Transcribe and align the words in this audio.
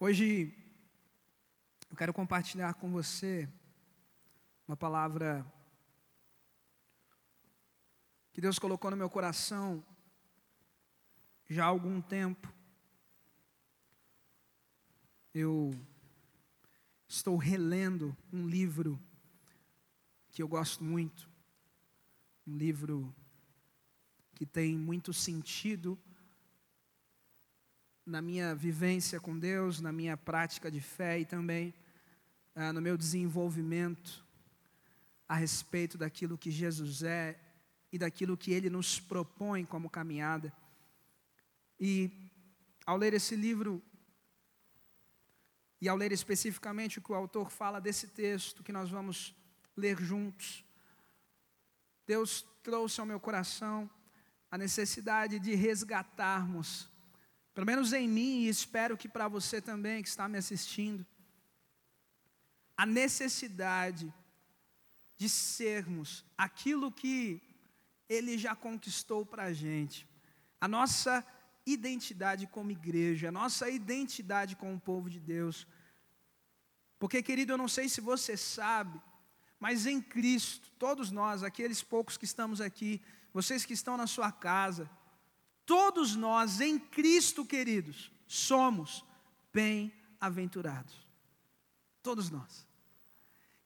Hoje 0.00 0.52
eu 1.88 1.96
quero 1.96 2.12
compartilhar 2.12 2.74
com 2.74 2.90
você 2.90 3.48
uma 4.66 4.76
palavra 4.76 5.46
que 8.32 8.40
Deus 8.40 8.58
colocou 8.58 8.90
no 8.90 8.96
meu 8.96 9.08
coração 9.08 9.84
já 11.48 11.64
há 11.64 11.68
algum 11.68 12.00
tempo. 12.00 12.52
Eu 15.32 15.70
estou 17.06 17.36
relendo 17.36 18.16
um 18.32 18.48
livro 18.48 19.00
que 20.32 20.42
eu 20.42 20.48
gosto 20.48 20.82
muito, 20.82 21.30
um 22.44 22.56
livro 22.56 23.14
que 24.34 24.44
tem 24.44 24.76
muito 24.76 25.12
sentido 25.12 25.96
na 28.06 28.20
minha 28.20 28.54
vivência 28.54 29.18
com 29.18 29.38
Deus, 29.38 29.80
na 29.80 29.90
minha 29.92 30.16
prática 30.16 30.70
de 30.70 30.80
fé 30.80 31.18
e 31.18 31.24
também 31.24 31.72
ah, 32.54 32.72
no 32.72 32.80
meu 32.80 32.96
desenvolvimento 32.96 34.24
a 35.28 35.34
respeito 35.34 35.96
daquilo 35.96 36.36
que 36.36 36.50
Jesus 36.50 37.02
é 37.02 37.38
e 37.90 37.98
daquilo 37.98 38.36
que 38.36 38.52
Ele 38.52 38.68
nos 38.68 39.00
propõe 39.00 39.64
como 39.64 39.88
caminhada. 39.88 40.52
E 41.80 42.10
ao 42.84 42.96
ler 42.96 43.14
esse 43.14 43.34
livro, 43.34 43.82
e 45.80 45.88
ao 45.88 45.96
ler 45.96 46.12
especificamente 46.12 46.98
o 46.98 47.02
que 47.02 47.12
o 47.12 47.14
autor 47.14 47.50
fala 47.50 47.80
desse 47.80 48.08
texto 48.08 48.62
que 48.62 48.72
nós 48.72 48.90
vamos 48.90 49.34
ler 49.76 49.98
juntos, 49.98 50.64
Deus 52.06 52.42
trouxe 52.62 53.00
ao 53.00 53.06
meu 53.06 53.18
coração 53.18 53.90
a 54.50 54.58
necessidade 54.58 55.38
de 55.38 55.54
resgatarmos 55.54 56.88
pelo 57.54 57.66
menos 57.66 57.92
em 57.92 58.08
mim, 58.08 58.40
e 58.40 58.48
espero 58.48 58.96
que 58.96 59.08
para 59.08 59.28
você 59.28 59.60
também 59.60 60.02
que 60.02 60.08
está 60.08 60.28
me 60.28 60.36
assistindo, 60.36 61.06
a 62.76 62.84
necessidade 62.84 64.12
de 65.16 65.28
sermos 65.28 66.24
aquilo 66.36 66.90
que 66.90 67.40
Ele 68.08 68.36
já 68.36 68.56
conquistou 68.56 69.24
para 69.24 69.44
a 69.44 69.52
gente, 69.52 70.06
a 70.60 70.66
nossa 70.66 71.24
identidade 71.64 72.46
como 72.48 72.72
igreja, 72.72 73.28
a 73.28 73.32
nossa 73.32 73.70
identidade 73.70 74.56
como 74.56 74.80
povo 74.80 75.08
de 75.08 75.20
Deus. 75.20 75.66
Porque, 76.98 77.22
querido, 77.22 77.52
eu 77.52 77.58
não 77.58 77.68
sei 77.68 77.88
se 77.88 78.00
você 78.00 78.36
sabe, 78.36 79.00
mas 79.60 79.86
em 79.86 80.00
Cristo, 80.00 80.70
todos 80.78 81.10
nós, 81.10 81.42
aqueles 81.42 81.82
poucos 81.82 82.16
que 82.16 82.24
estamos 82.24 82.60
aqui, 82.60 83.00
vocês 83.32 83.64
que 83.64 83.72
estão 83.72 83.96
na 83.96 84.06
sua 84.06 84.32
casa, 84.32 84.90
Todos 85.66 86.14
nós 86.14 86.60
em 86.60 86.78
Cristo, 86.78 87.44
queridos, 87.44 88.10
somos 88.26 89.04
bem-aventurados. 89.52 90.94
Todos 92.02 92.30
nós. 92.30 92.66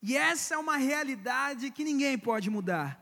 E 0.01 0.17
essa 0.17 0.55
é 0.55 0.59
uma 0.59 0.77
realidade 0.77 1.71
que 1.71 1.83
ninguém 1.83 2.17
pode 2.17 2.49
mudar, 2.49 3.01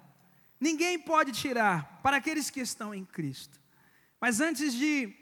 ninguém 0.58 0.98
pode 0.98 1.32
tirar 1.32 2.00
para 2.02 2.16
aqueles 2.16 2.48
que 2.48 2.60
estão 2.60 2.94
em 2.94 3.04
Cristo. 3.04 3.60
Mas 4.18 4.40
antes 4.40 4.72
de 4.72 5.14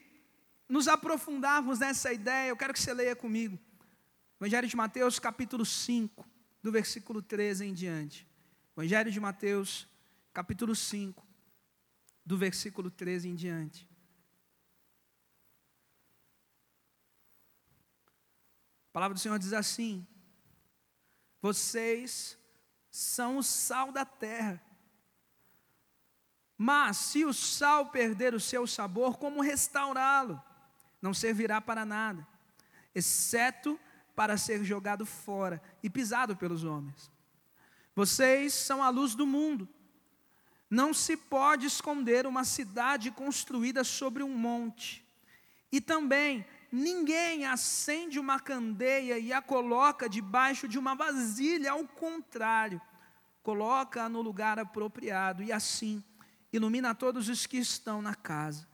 nos 0.68 0.86
aprofundarmos 0.86 1.80
nessa 1.80 2.12
ideia, 2.12 2.48
eu 2.48 2.56
quero 2.56 2.72
que 2.72 2.80
você 2.80 2.94
leia 2.94 3.16
comigo. 3.16 3.58
Evangelho 4.40 4.68
de 4.68 4.76
Mateus, 4.76 5.18
capítulo 5.18 5.64
5, 5.64 6.24
do 6.62 6.70
versículo 6.70 7.20
13 7.20 7.66
em 7.66 7.74
diante. 7.74 8.26
Evangelho 8.76 9.10
de 9.10 9.18
Mateus, 9.18 9.88
capítulo 10.32 10.76
5, 10.76 11.24
do 12.24 12.38
versículo 12.38 12.90
13 12.90 13.28
em 13.28 13.34
diante. 13.34 13.88
A 18.88 18.92
palavra 18.92 19.14
do 19.14 19.20
Senhor 19.20 19.38
diz 19.38 19.52
assim: 19.52 20.06
Vocês 21.40 22.38
são 22.90 23.38
o 23.38 23.42
sal 23.42 23.90
da 23.90 24.04
terra. 24.04 24.62
Mas 26.56 26.96
se 26.96 27.24
o 27.24 27.32
sal 27.32 27.90
perder 27.90 28.34
o 28.34 28.40
seu 28.40 28.66
sabor, 28.66 29.18
como 29.18 29.42
restaurá-lo? 29.42 30.40
Não 31.02 31.12
servirá 31.12 31.60
para 31.60 31.84
nada, 31.84 32.26
exceto 32.94 33.78
para 34.14 34.38
ser 34.38 34.62
jogado 34.62 35.04
fora 35.04 35.60
e 35.82 35.90
pisado 35.90 36.36
pelos 36.36 36.62
homens. 36.62 37.10
Vocês 37.94 38.54
são 38.54 38.82
a 38.82 38.88
luz 38.88 39.14
do 39.14 39.26
mundo. 39.26 39.68
Não 40.74 40.92
se 40.92 41.16
pode 41.16 41.66
esconder 41.66 42.26
uma 42.26 42.42
cidade 42.42 43.08
construída 43.12 43.84
sobre 43.84 44.24
um 44.24 44.36
monte. 44.36 45.06
E 45.70 45.80
também, 45.80 46.44
ninguém 46.72 47.46
acende 47.46 48.18
uma 48.18 48.40
candeia 48.40 49.16
e 49.16 49.32
a 49.32 49.40
coloca 49.40 50.08
debaixo 50.08 50.66
de 50.66 50.76
uma 50.76 50.96
vasilha, 50.96 51.70
ao 51.70 51.86
contrário, 51.86 52.80
coloca-a 53.40 54.08
no 54.08 54.20
lugar 54.20 54.58
apropriado 54.58 55.44
e 55.44 55.52
assim 55.52 56.02
ilumina 56.52 56.92
todos 56.92 57.28
os 57.28 57.46
que 57.46 57.58
estão 57.58 58.02
na 58.02 58.16
casa. 58.16 58.66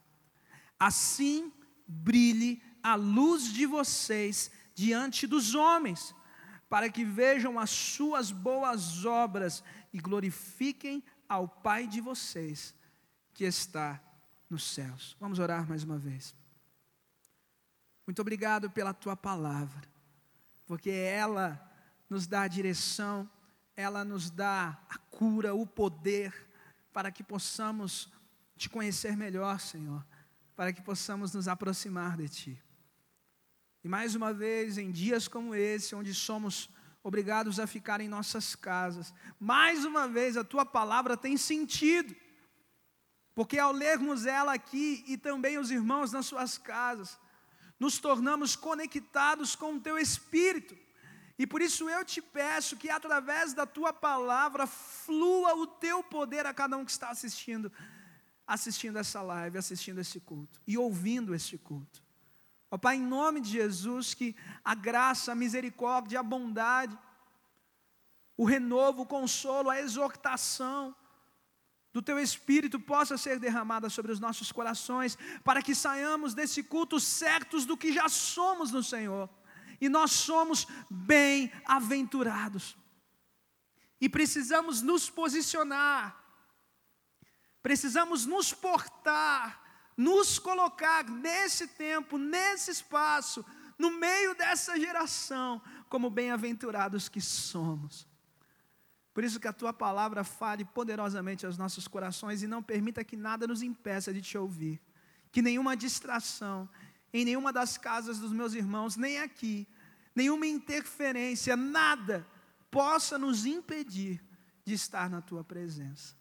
Assim 0.79 1.53
brilhe 1.87 2.63
a 2.83 2.95
luz 2.95 3.53
de 3.53 3.67
vocês 3.67 4.51
diante 4.75 5.27
dos 5.27 5.55
homens, 5.55 6.15
para 6.67 6.89
que 6.89 7.05
vejam 7.05 7.59
as 7.59 7.69
suas 7.69 8.33
boas 8.33 9.05
obras 9.05 9.63
e 9.93 9.99
glorifiquem 9.99 11.05
ao 11.31 11.47
Pai 11.47 11.87
de 11.87 12.01
vocês 12.01 12.75
que 13.33 13.45
está 13.45 14.03
nos 14.51 14.65
céus. 14.65 15.17
Vamos 15.21 15.39
orar 15.39 15.65
mais 15.69 15.85
uma 15.85 15.97
vez. 15.97 16.35
Muito 18.05 18.21
obrigado 18.21 18.69
pela 18.69 18.93
tua 18.93 19.17
palavra, 19.17 19.89
porque 20.67 20.91
ela 20.91 21.65
nos 22.09 22.27
dá 22.27 22.43
a 22.43 22.49
direção, 22.49 23.31
ela 23.77 24.05
nos 24.05 24.29
dá 24.29 24.77
a 24.91 24.99
cura, 24.99 25.55
o 25.55 25.65
poder, 25.65 26.35
para 26.93 27.13
que 27.13 27.23
possamos 27.23 28.13
te 28.57 28.69
conhecer 28.69 29.17
melhor, 29.17 29.61
Senhor, 29.61 30.05
para 30.57 30.73
que 30.73 30.83
possamos 30.83 31.33
nos 31.33 31.47
aproximar 31.47 32.17
de 32.17 32.29
Ti. 32.29 32.63
E 33.85 33.89
mais 33.89 34.17
uma 34.17 34.35
vez, 34.35 34.79
em 34.79 34.91
dias 34.91 35.29
como 35.29 35.55
esse, 35.55 35.95
onde 35.95 36.13
somos 36.13 36.69
obrigados 37.03 37.59
a 37.59 37.67
ficar 37.67 38.01
em 38.01 38.09
nossas 38.09 38.55
casas. 38.55 39.13
Mais 39.39 39.85
uma 39.85 40.07
vez, 40.07 40.37
a 40.37 40.45
tua 40.45 40.65
palavra 40.65 41.17
tem 41.17 41.37
sentido, 41.37 42.15
porque 43.35 43.59
ao 43.59 43.73
lermos 43.73 44.27
ela 44.27 44.53
aqui 44.53 45.05
e 45.07 45.17
também 45.17 45.59
os 45.59 45.71
irmãos 45.71 46.13
nas 46.13 46.27
suas 46.27 46.59
casas, 46.59 47.19
nos 47.79 47.99
tornamos 47.99 48.55
conectados 48.55 49.57
com 49.57 49.75
o 49.75 49.81
teu 49.81 49.99
espírito. 49.99 50.77
E 51.39 51.47
por 51.47 51.63
isso 51.63 51.89
eu 51.89 52.05
te 52.05 52.21
peço 52.21 52.77
que 52.77 52.91
através 52.91 53.55
da 53.55 53.65
tua 53.65 53.95
palavra 53.95 54.67
flua 54.67 55.55
o 55.55 55.67
teu 55.67 56.03
poder 56.03 56.45
a 56.45 56.53
cada 56.53 56.77
um 56.77 56.85
que 56.85 56.91
está 56.91 57.09
assistindo, 57.09 57.73
assistindo 58.47 58.99
essa 58.99 59.23
live, 59.23 59.57
assistindo 59.57 59.99
esse 60.03 60.21
culto 60.21 60.61
e 60.67 60.77
ouvindo 60.77 61.35
este 61.35 61.57
culto. 61.57 62.03
Ó 62.71 62.79
Pai, 62.79 62.97
em 62.97 63.03
nome 63.03 63.41
de 63.41 63.51
Jesus, 63.51 64.15
que 64.15 64.37
a 64.65 64.75
graça, 64.75 65.33
a 65.33 65.35
misericórdia, 65.35 66.21
a 66.21 66.23
bondade, 66.23 66.97
o 68.37 68.45
renovo, 68.45 69.03
o 69.03 69.07
consolo, 69.07 69.69
a 69.69 69.81
exortação 69.81 70.95
do 71.93 72.01
Teu 72.01 72.19
Espírito 72.19 72.79
possa 72.79 73.19
ser 73.19 73.41
derramada 73.41 73.91
sobre 73.91 74.13
os 74.13 74.21
nossos 74.21 74.53
corações, 74.53 75.19
para 75.43 75.61
que 75.61 75.75
saiamos 75.75 76.33
desse 76.33 76.63
culto 76.63 77.01
certos 77.01 77.67
do 77.67 77.77
que 77.77 77.93
já 77.93 78.09
somos 78.09 78.71
no 78.71 78.83
Senhor. 78.83 79.29
E 79.81 79.89
nós 79.89 80.13
somos 80.13 80.67
bem-aventurados. 80.89 82.77
E 84.01 84.09
precisamos 84.09 84.81
nos 84.81 85.11
posicionar, 85.11 86.17
precisamos 87.63 88.25
nos 88.25 88.53
portar 88.55 89.60
nos 90.01 90.39
colocar 90.39 91.05
nesse 91.05 91.67
tempo, 91.69 92.17
nesse 92.17 92.71
espaço, 92.71 93.45
no 93.79 93.91
meio 93.91 94.35
dessa 94.35 94.81
geração, 94.81 95.61
como 95.91 96.09
bem-aventurados 96.09 97.07
que 97.07 97.21
somos. 97.21 98.09
Por 99.13 99.23
isso 99.23 99.39
que 99.39 99.47
a 99.47 99.53
tua 99.53 99.75
palavra 99.75 100.25
fale 100.25 100.65
poderosamente 100.65 101.45
aos 101.45 101.59
nossos 101.59 101.87
corações 101.87 102.43
e 102.43 102.47
não 102.47 102.63
permita 102.63 103.05
que 103.05 103.15
nada 103.15 103.47
nos 103.47 103.61
impeça 103.61 104.11
de 104.11 104.23
te 104.23 104.39
ouvir. 104.39 104.81
Que 105.31 105.43
nenhuma 105.43 105.77
distração, 105.77 106.67
em 107.13 107.23
nenhuma 107.23 107.53
das 107.53 107.77
casas 107.77 108.19
dos 108.19 108.33
meus 108.33 108.55
irmãos, 108.55 108.97
nem 108.97 109.19
aqui, 109.19 109.69
nenhuma 110.15 110.47
interferência, 110.47 111.55
nada 111.59 112.27
possa 112.71 113.19
nos 113.19 113.45
impedir 113.45 114.25
de 114.65 114.73
estar 114.73 115.11
na 115.11 115.21
tua 115.21 115.45
presença. 115.45 116.17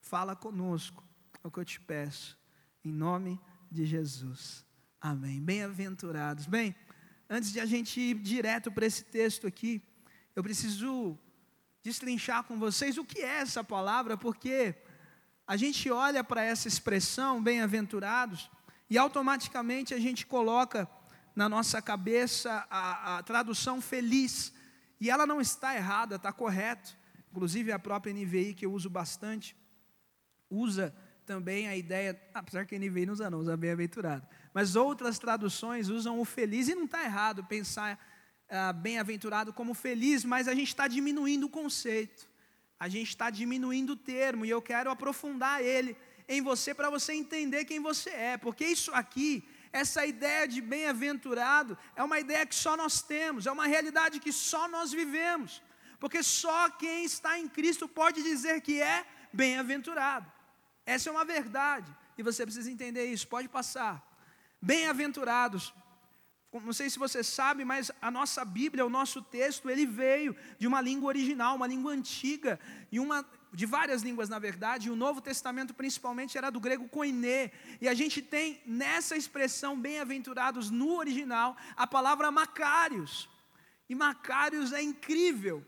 Fala 0.00 0.36
conosco, 0.36 1.02
é 1.42 1.48
o 1.48 1.50
que 1.50 1.58
eu 1.58 1.64
te 1.64 1.80
peço 1.80 2.43
em 2.84 2.92
nome 2.92 3.40
de 3.70 3.86
Jesus. 3.86 4.64
Amém. 5.00 5.40
Bem-aventurados. 5.40 6.46
Bem, 6.46 6.76
antes 7.30 7.50
de 7.50 7.58
a 7.58 7.64
gente 7.64 7.98
ir 7.98 8.18
direto 8.18 8.70
para 8.70 8.84
esse 8.84 9.04
texto 9.04 9.46
aqui, 9.46 9.82
eu 10.36 10.42
preciso 10.42 11.18
destrinchar 11.82 12.44
com 12.44 12.58
vocês 12.58 12.98
o 12.98 13.04
que 13.04 13.20
é 13.20 13.40
essa 13.40 13.64
palavra, 13.64 14.18
porque 14.18 14.74
a 15.46 15.56
gente 15.56 15.90
olha 15.90 16.22
para 16.22 16.42
essa 16.42 16.68
expressão, 16.68 17.42
bem-aventurados, 17.42 18.50
e 18.90 18.98
automaticamente 18.98 19.94
a 19.94 19.98
gente 19.98 20.26
coloca 20.26 20.88
na 21.34 21.48
nossa 21.48 21.80
cabeça 21.80 22.66
a, 22.70 23.18
a 23.18 23.22
tradução 23.22 23.80
feliz, 23.80 24.52
e 25.00 25.10
ela 25.10 25.26
não 25.26 25.40
está 25.40 25.74
errada, 25.74 26.16
está 26.16 26.32
correto. 26.32 26.96
Inclusive 27.30 27.72
a 27.72 27.78
própria 27.78 28.12
NVI, 28.12 28.54
que 28.54 28.64
eu 28.64 28.72
uso 28.72 28.88
bastante, 28.88 29.56
usa 30.48 30.94
também 31.24 31.68
a 31.68 31.76
ideia, 31.76 32.20
apesar 32.32 32.66
que 32.66 32.74
a 32.74 32.78
NVI 32.78 33.06
não 33.06 33.12
usa 33.12 33.30
não, 33.30 33.38
usa 33.38 33.56
bem-aventurado. 33.56 34.26
Mas 34.52 34.76
outras 34.76 35.18
traduções 35.18 35.88
usam 35.88 36.20
o 36.20 36.24
feliz, 36.24 36.68
e 36.68 36.74
não 36.74 36.84
está 36.84 37.02
errado 37.04 37.44
pensar 37.44 37.98
ah, 38.48 38.72
bem-aventurado 38.72 39.52
como 39.52 39.74
feliz, 39.74 40.24
mas 40.24 40.48
a 40.48 40.54
gente 40.54 40.68
está 40.68 40.86
diminuindo 40.86 41.46
o 41.46 41.50
conceito, 41.50 42.28
a 42.78 42.88
gente 42.88 43.08
está 43.08 43.30
diminuindo 43.30 43.94
o 43.94 43.96
termo, 43.96 44.44
e 44.44 44.50
eu 44.50 44.62
quero 44.62 44.90
aprofundar 44.90 45.62
ele 45.62 45.96
em 46.28 46.40
você 46.42 46.74
para 46.74 46.90
você 46.90 47.12
entender 47.12 47.64
quem 47.64 47.80
você 47.80 48.10
é, 48.10 48.36
porque 48.36 48.64
isso 48.64 48.92
aqui 48.92 49.44
essa 49.74 50.06
ideia 50.06 50.46
de 50.46 50.60
bem-aventurado 50.60 51.76
é 51.96 52.02
uma 52.04 52.20
ideia 52.20 52.46
que 52.46 52.54
só 52.54 52.76
nós 52.76 53.02
temos, 53.02 53.44
é 53.44 53.50
uma 53.50 53.66
realidade 53.66 54.20
que 54.20 54.32
só 54.32 54.68
nós 54.68 54.92
vivemos, 54.92 55.60
porque 55.98 56.22
só 56.22 56.70
quem 56.70 57.04
está 57.04 57.36
em 57.40 57.48
Cristo 57.48 57.88
pode 57.88 58.22
dizer 58.22 58.60
que 58.60 58.80
é 58.80 59.04
bem-aventurado. 59.32 60.30
Essa 60.86 61.08
é 61.08 61.12
uma 61.12 61.24
verdade, 61.24 61.90
e 62.16 62.22
você 62.22 62.44
precisa 62.44 62.70
entender 62.70 63.06
isso. 63.06 63.26
Pode 63.26 63.48
passar. 63.48 64.02
Bem-aventurados. 64.60 65.72
Não 66.52 66.72
sei 66.72 66.88
se 66.88 67.00
você 67.00 67.24
sabe, 67.24 67.64
mas 67.64 67.90
a 68.00 68.12
nossa 68.12 68.44
Bíblia, 68.44 68.86
o 68.86 68.90
nosso 68.90 69.20
texto, 69.20 69.68
ele 69.68 69.84
veio 69.84 70.36
de 70.56 70.68
uma 70.68 70.80
língua 70.80 71.08
original, 71.08 71.56
uma 71.56 71.66
língua 71.66 71.92
antiga, 71.92 72.60
e 72.92 73.00
uma 73.00 73.26
de 73.52 73.66
várias 73.66 74.02
línguas, 74.02 74.28
na 74.28 74.38
verdade, 74.38 74.86
e 74.86 74.90
o 74.90 74.96
Novo 74.96 75.20
Testamento 75.20 75.74
principalmente 75.74 76.38
era 76.38 76.50
do 76.50 76.60
grego 76.60 76.88
koiné, 76.88 77.50
e 77.80 77.88
a 77.88 77.94
gente 77.94 78.22
tem 78.22 78.60
nessa 78.64 79.16
expressão 79.16 79.80
bem-aventurados 79.80 80.70
no 80.70 80.96
original 80.96 81.56
a 81.76 81.86
palavra 81.86 82.30
macários, 82.30 83.28
e 83.88 83.94
macários 83.94 84.72
é 84.72 84.80
incrível, 84.80 85.64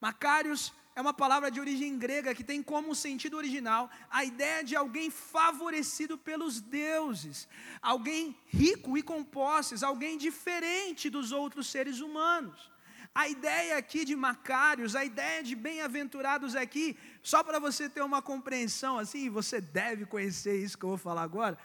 macários 0.00 0.72
é 0.96 1.00
uma 1.00 1.12
palavra 1.12 1.50
de 1.50 1.58
origem 1.58 1.98
grega 1.98 2.34
que 2.34 2.44
tem 2.44 2.62
como 2.62 2.94
sentido 2.94 3.36
original 3.36 3.90
a 4.08 4.24
ideia 4.24 4.62
de 4.62 4.76
alguém 4.76 5.10
favorecido 5.10 6.16
pelos 6.16 6.60
deuses, 6.60 7.48
alguém 7.82 8.36
rico 8.46 8.96
e 8.96 9.02
com 9.02 9.24
posses, 9.24 9.82
alguém 9.82 10.16
diferente 10.16 11.10
dos 11.10 11.32
outros 11.32 11.66
seres 11.66 12.00
humanos. 12.00 12.70
A 13.12 13.28
ideia 13.28 13.76
aqui 13.76 14.04
de 14.04 14.14
Macários, 14.16 14.96
a 14.96 15.04
ideia 15.04 15.42
de 15.42 15.54
bem-aventurados 15.54 16.56
aqui, 16.56 16.96
só 17.22 17.42
para 17.42 17.58
você 17.58 17.88
ter 17.88 18.02
uma 18.02 18.20
compreensão 18.22 18.98
assim, 18.98 19.30
você 19.30 19.60
deve 19.60 20.06
conhecer 20.06 20.62
isso 20.62 20.78
que 20.78 20.84
eu 20.84 20.90
vou 20.90 20.98
falar 20.98 21.22
agora. 21.22 21.58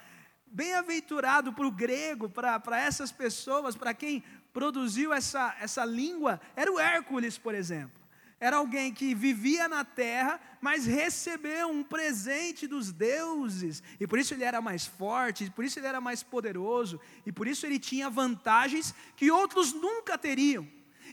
Bem-aventurado 0.48 1.54
para 1.54 1.68
o 1.68 1.72
grego, 1.72 2.30
para 2.30 2.80
essas 2.80 3.12
pessoas, 3.12 3.76
para 3.76 3.94
quem 3.94 4.24
produziu 4.52 5.14
essa, 5.14 5.56
essa 5.60 5.86
língua, 5.86 6.42
era 6.56 6.72
o 6.72 6.80
Hércules, 6.80 7.38
por 7.38 7.54
exemplo. 7.54 7.99
Era 8.40 8.58
alguém 8.58 8.94
que 8.94 9.14
vivia 9.14 9.68
na 9.68 9.84
terra, 9.84 10.40
mas 10.62 10.86
recebeu 10.86 11.70
um 11.70 11.84
presente 11.84 12.68
dos 12.68 12.92
deuses, 12.92 13.84
e 14.00 14.08
por 14.08 14.18
isso 14.18 14.34
ele 14.34 14.46
era 14.46 14.62
mais 14.62 14.86
forte, 14.86 15.50
por 15.52 15.66
isso 15.66 15.78
ele 15.78 15.88
era 15.88 16.00
mais 16.00 16.24
poderoso, 16.24 17.02
e 17.26 17.32
por 17.32 17.48
isso 17.48 17.66
ele 17.66 17.78
tinha 17.78 18.10
vantagens 18.10 18.96
que 19.18 19.30
outros 19.30 19.74
nunca 19.74 20.18
teriam. 20.18 20.66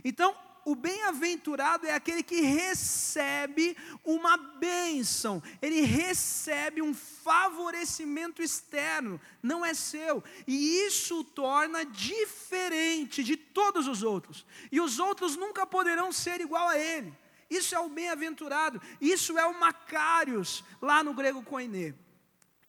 Então, 0.05 0.37
o 0.67 0.75
bem-aventurado 0.75 1.87
é 1.87 1.95
aquele 1.95 2.25
que 2.25 2.41
recebe 2.41 3.77
uma 4.05 4.37
bênção, 4.37 5.41
ele 5.63 5.81
recebe 5.83 6.83
um 6.83 6.93
favorecimento 6.93 8.43
externo, 8.43 9.21
não 9.41 9.65
é 9.65 9.73
seu, 9.73 10.25
e 10.45 10.85
isso 10.85 11.21
o 11.21 11.25
torna 11.25 11.85
diferente 11.85 13.23
de 13.23 13.37
todos 13.37 13.87
os 13.87 14.03
outros, 14.03 14.45
e 14.73 14.81
os 14.81 14.99
outros 14.99 15.37
nunca 15.37 15.65
poderão 15.65 16.11
ser 16.11 16.41
igual 16.41 16.67
a 16.67 16.77
ele. 16.77 17.15
Isso 17.49 17.73
é 17.77 17.79
o 17.79 17.89
bem-aventurado, 17.89 18.83
isso 19.01 19.39
é 19.39 19.47
o 19.47 19.59
Macários, 19.61 20.65
lá 20.83 21.05
no 21.05 21.15
grego 21.15 21.45
koiné. 21.45 21.95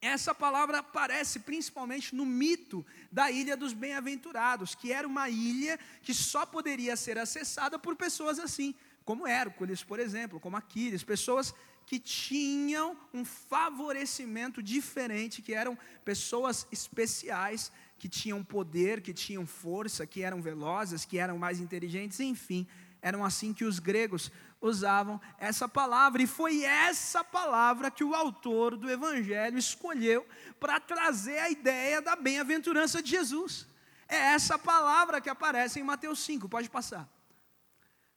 Essa 0.02 0.34
palavra 0.34 0.80
aparece 0.80 1.40
principalmente 1.40 2.14
no 2.14 2.26
mito 2.26 2.86
da 3.12 3.32
Ilha 3.32 3.58
dos 3.58 3.74
Bem-aventurados, 3.74 4.76
que 4.76 4.94
era 4.94 5.08
uma 5.08 5.28
ilha 5.30 5.80
que 6.04 6.14
só 6.14 6.46
poderia 6.46 6.96
ser 6.96 7.18
acessada 7.18 7.80
por 7.80 7.96
pessoas 7.96 8.38
assim, 8.38 8.76
como 9.04 9.26
Hércules, 9.26 9.84
por 9.84 10.00
exemplo, 10.00 10.40
como 10.40 10.56
Aquiles, 10.56 11.04
pessoas 11.04 11.54
que 11.88 11.98
tinham 12.00 12.98
um 13.14 13.24
favorecimento 13.24 14.62
diferente, 14.62 15.42
que 15.42 15.54
eram 15.54 15.78
pessoas 16.04 16.68
especiais, 16.72 17.72
que 17.98 18.10
tinham 18.10 18.44
poder, 18.44 19.02
que 19.02 19.14
tinham 19.14 19.48
força, 19.48 20.06
que 20.06 20.22
eram 20.22 20.42
velozes, 20.42 21.06
que 21.06 21.18
eram 21.18 21.40
mais 21.40 21.60
inteligentes, 21.60 22.20
enfim, 22.20 22.68
eram 23.02 23.24
assim 23.24 23.54
que 23.54 23.64
os 23.64 23.80
gregos 23.80 24.32
usavam 24.62 25.22
essa 25.38 25.68
palavra, 25.68 26.22
e 26.22 26.28
foi 26.28 26.64
essa 26.64 27.24
palavra 27.24 27.92
que 27.92 28.04
o 28.04 28.16
autor 28.16 28.76
do 28.76 28.90
Evangelho 28.90 29.58
escolheu 29.58 30.28
para 30.60 30.80
trazer 30.80 31.38
a 31.40 31.50
ideia 31.50 32.02
da 32.02 32.16
bem-aventurança 32.16 33.02
de 33.02 33.12
Jesus. 33.12 33.68
É 34.08 34.16
essa 34.16 34.58
palavra 34.58 35.22
que 35.22 35.30
aparece 35.30 35.80
em 35.80 35.84
Mateus 35.84 36.20
5, 36.20 36.50
pode 36.50 36.70
passar. 36.70 37.08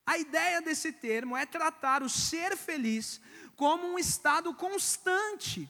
A 0.07 0.19
ideia 0.19 0.61
desse 0.63 0.93
termo 0.93 1.37
é 1.37 1.45
tratar 1.45 2.03
o 2.03 2.09
ser 2.09 2.57
feliz 2.57 3.21
como 3.55 3.87
um 3.87 3.99
estado 3.99 4.53
constante 4.55 5.69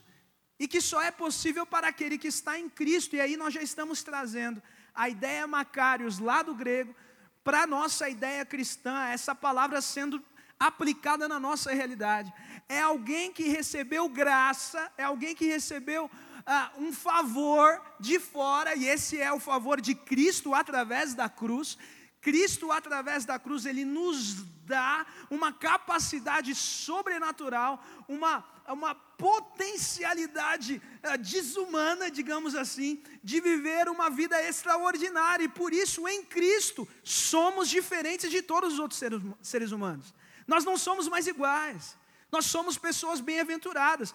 e 0.59 0.69
que 0.69 0.81
só 0.81 1.03
é 1.03 1.11
possível 1.11 1.67
para 1.67 1.89
aquele 1.89 2.17
que 2.17 2.29
está 2.29 2.59
em 2.59 2.69
Cristo, 2.69 3.17
e 3.17 3.21
aí 3.21 3.37
nós 3.37 3.53
já 3.53 3.63
estamos 3.63 4.03
trazendo 4.03 4.63
a 4.95 5.09
ideia 5.09 5.47
Macários 5.47 6.19
lá 6.19 6.43
do 6.43 6.55
grego 6.55 6.95
para 7.43 7.63
a 7.63 7.67
nossa 7.67 8.09
ideia 8.09 8.45
cristã, 8.45 9.07
essa 9.07 9.35
palavra 9.35 9.81
sendo 9.81 10.21
aplicada 10.61 11.27
na 11.27 11.41
nossa 11.41 11.73
realidade. 11.73 12.31
É 12.69 12.81
alguém 12.83 13.33
que 13.33 13.49
recebeu 13.49 14.07
graça, 14.09 14.93
é 14.99 15.03
alguém 15.03 15.35
que 15.35 15.47
recebeu 15.47 16.11
ah, 16.47 16.71
um 16.77 16.93
favor 16.93 17.81
de 17.99 18.21
fora, 18.21 18.77
e 18.77 18.87
esse 18.87 19.19
é 19.19 19.33
o 19.33 19.41
favor 19.41 19.81
de 19.81 19.95
Cristo 19.95 20.55
através 20.55 21.15
da 21.15 21.29
cruz. 21.29 21.79
Cristo, 22.21 22.71
através 22.71 23.25
da 23.25 23.39
cruz, 23.39 23.65
ele 23.65 23.85
nos 23.85 24.35
dá 24.67 25.07
uma 25.31 25.53
capacidade 25.53 26.55
sobrenatural, 26.55 27.83
uma, 28.07 28.45
uma 28.69 28.95
potencialidade 28.95 30.83
uh, 31.03 31.19
desumana, 31.19 32.11
digamos 32.11 32.55
assim, 32.55 33.03
de 33.25 33.41
viver 33.41 33.89
uma 33.89 34.11
vida 34.11 34.41
extraordinária, 34.43 35.45
e 35.45 35.49
por 35.49 35.73
isso, 35.73 36.07
em 36.07 36.23
Cristo, 36.23 36.87
somos 37.03 37.69
diferentes 37.69 38.31
de 38.31 38.43
todos 38.43 38.75
os 38.75 38.79
outros 38.79 38.99
seres, 38.99 39.21
seres 39.41 39.73
humanos. 39.73 40.15
Nós 40.53 40.65
não 40.69 40.77
somos 40.87 41.07
mais 41.15 41.27
iguais. 41.33 41.97
Nós 42.35 42.45
somos 42.55 42.77
pessoas 42.87 43.21
bem-aventuradas. 43.21 44.13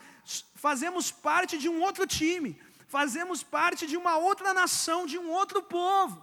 Fazemos 0.65 1.09
parte 1.09 1.57
de 1.57 1.69
um 1.69 1.79
outro 1.87 2.05
time. 2.05 2.51
Fazemos 2.87 3.41
parte 3.57 3.87
de 3.91 3.95
uma 4.01 4.17
outra 4.17 4.53
nação, 4.53 4.99
de 5.05 5.17
um 5.17 5.29
outro 5.29 5.61
povo. 5.63 6.15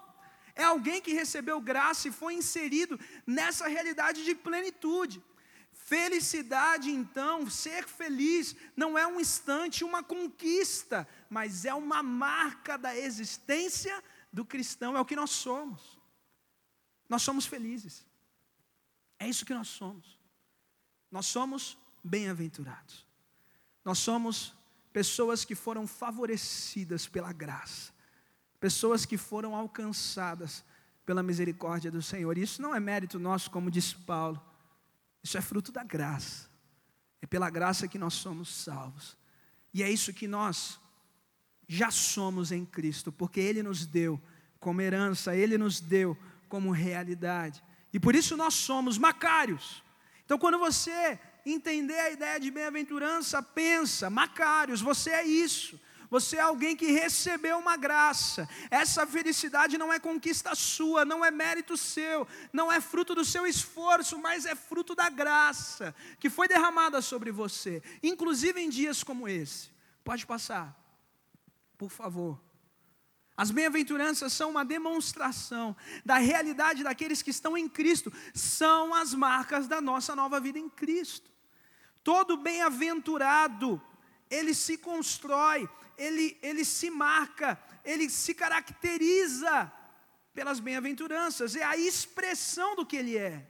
É 0.55 0.65
alguém 0.65 1.01
que 1.01 1.15
recebeu 1.23 1.59
graça 1.71 2.09
e 2.09 2.19
foi 2.21 2.35
inserido 2.35 3.01
nessa 3.27 3.67
realidade 3.69 4.23
de 4.29 4.35
plenitude. 4.35 5.23
Felicidade, 5.73 6.91
então, 6.91 7.49
ser 7.49 7.89
feliz, 7.89 8.55
não 8.77 8.99
é 8.99 9.07
um 9.07 9.19
instante, 9.19 9.83
uma 9.83 10.03
conquista, 10.03 11.09
mas 11.31 11.65
é 11.65 11.75
uma 11.75 12.03
marca 12.03 12.77
da 12.77 12.95
existência 12.95 13.97
do 14.31 14.45
cristão, 14.45 14.95
é 14.95 15.01
o 15.01 15.07
que 15.07 15.17
nós 15.17 15.31
somos. 15.31 15.99
Nós 17.09 17.23
somos 17.23 17.47
felizes. 17.47 18.12
É 19.23 19.29
isso 19.29 19.47
que 19.47 19.55
nós 19.55 19.69
somos. 19.69 20.19
Nós 21.09 21.27
somos 21.27 21.79
bem-aventurados. 22.03 23.07
Nós 23.85 23.99
somos 23.99 24.53
pessoas 24.93 25.45
que 25.45 25.55
foram 25.55 25.87
favorecidas 25.87 27.07
pela 27.07 27.33
graça, 27.33 27.93
pessoas 28.59 29.07
que 29.07 29.17
foram 29.17 29.55
alcançadas 29.55 30.65
pela 31.07 31.23
misericórdia 31.23 31.89
do 31.89 32.03
Senhor. 32.03 32.37
Isso 32.37 32.61
não 32.61 32.75
é 32.75 32.81
mérito 32.81 33.17
nosso, 33.17 33.49
como 33.49 33.71
diz 33.71 33.93
Paulo, 33.93 34.43
isso 35.23 35.39
é 35.39 35.41
fruto 35.41 35.71
da 35.71 35.85
graça. 35.85 36.51
É 37.21 37.27
pela 37.27 37.49
graça 37.49 37.87
que 37.87 37.99
nós 37.99 38.15
somos 38.15 38.49
salvos. 38.49 39.17
E 39.73 39.85
é 39.85 39.91
isso 39.91 40.13
que 40.13 40.27
nós 40.27 40.81
já 41.69 41.93
somos 41.93 42.51
em 42.51 42.65
Cristo, 42.65 43.13
porque 43.13 43.39
Ele 43.39 43.63
nos 43.63 43.87
deu 43.87 44.21
como 44.59 44.81
herança, 44.81 45.37
Ele 45.37 45.57
nos 45.57 45.81
deu 45.81 46.19
como 46.49 46.73
realidade. 46.73 47.63
E 47.93 48.01
por 48.01 48.15
isso 48.15 48.37
nós 48.37 48.55
somos 48.55 48.99
macários. 48.99 49.83
Então, 50.25 50.39
quando 50.39 50.59
você 50.59 51.19
entender 51.45 51.99
a 51.99 52.11
ideia 52.11 52.41
de 52.41 52.51
bem-aventurança, 52.51 53.43
pensa, 53.43 54.09
macários, 54.09 54.81
você 54.81 55.11
é 55.11 55.25
isso. 55.25 55.79
Você 56.09 56.37
é 56.37 56.41
alguém 56.41 56.77
que 56.77 56.93
recebeu 56.93 57.59
uma 57.59 57.75
graça. 57.75 58.47
Essa 58.71 59.07
felicidade 59.07 59.79
não 59.79 59.91
é 59.91 59.99
conquista 59.99 60.55
sua, 60.55 61.07
não 61.07 61.25
é 61.25 61.31
mérito 61.31 61.75
seu, 61.75 62.29
não 62.53 62.71
é 62.71 62.83
fruto 62.83 63.15
do 63.15 63.25
seu 63.25 63.47
esforço, 63.47 64.19
mas 64.19 64.45
é 64.45 64.55
fruto 64.55 64.95
da 64.95 65.09
graça 65.09 65.95
que 66.21 66.29
foi 66.29 66.47
derramada 66.47 67.01
sobre 67.01 67.31
você, 67.31 67.83
inclusive 68.03 68.61
em 68.61 68.69
dias 68.69 69.03
como 69.03 69.27
esse. 69.27 69.71
Pode 70.05 70.27
passar, 70.27 70.79
por 71.79 71.91
favor. 71.91 72.39
As 73.37 73.51
bem-aventuranças 73.51 74.33
são 74.33 74.51
uma 74.51 74.65
demonstração 74.65 75.75
da 76.05 76.19
realidade 76.19 76.85
daqueles 76.85 77.23
que 77.23 77.31
estão 77.31 77.57
em 77.57 77.69
Cristo, 77.69 78.13
são 78.35 78.95
as 78.95 79.15
marcas 79.15 79.67
da 79.67 79.81
nossa 79.81 80.15
nova 80.15 80.39
vida 80.39 80.59
em 80.59 80.69
Cristo. 80.69 81.31
Todo 82.05 82.37
bem-aventurado, 82.37 83.81
ele 84.31 84.53
se 84.53 84.77
constrói, 84.77 85.69
ele, 85.97 86.39
ele 86.43 86.65
se 86.65 86.91
marca, 86.91 87.59
ele 87.85 88.11
se 88.11 88.35
caracteriza 88.35 89.73
pelas 90.35 90.61
bem-aventuranças, 90.61 91.57
é 91.57 91.63
a 91.63 91.77
expressão 91.77 92.77
do 92.77 92.85
que 92.85 92.97
ele 92.97 93.17
é. 93.17 93.47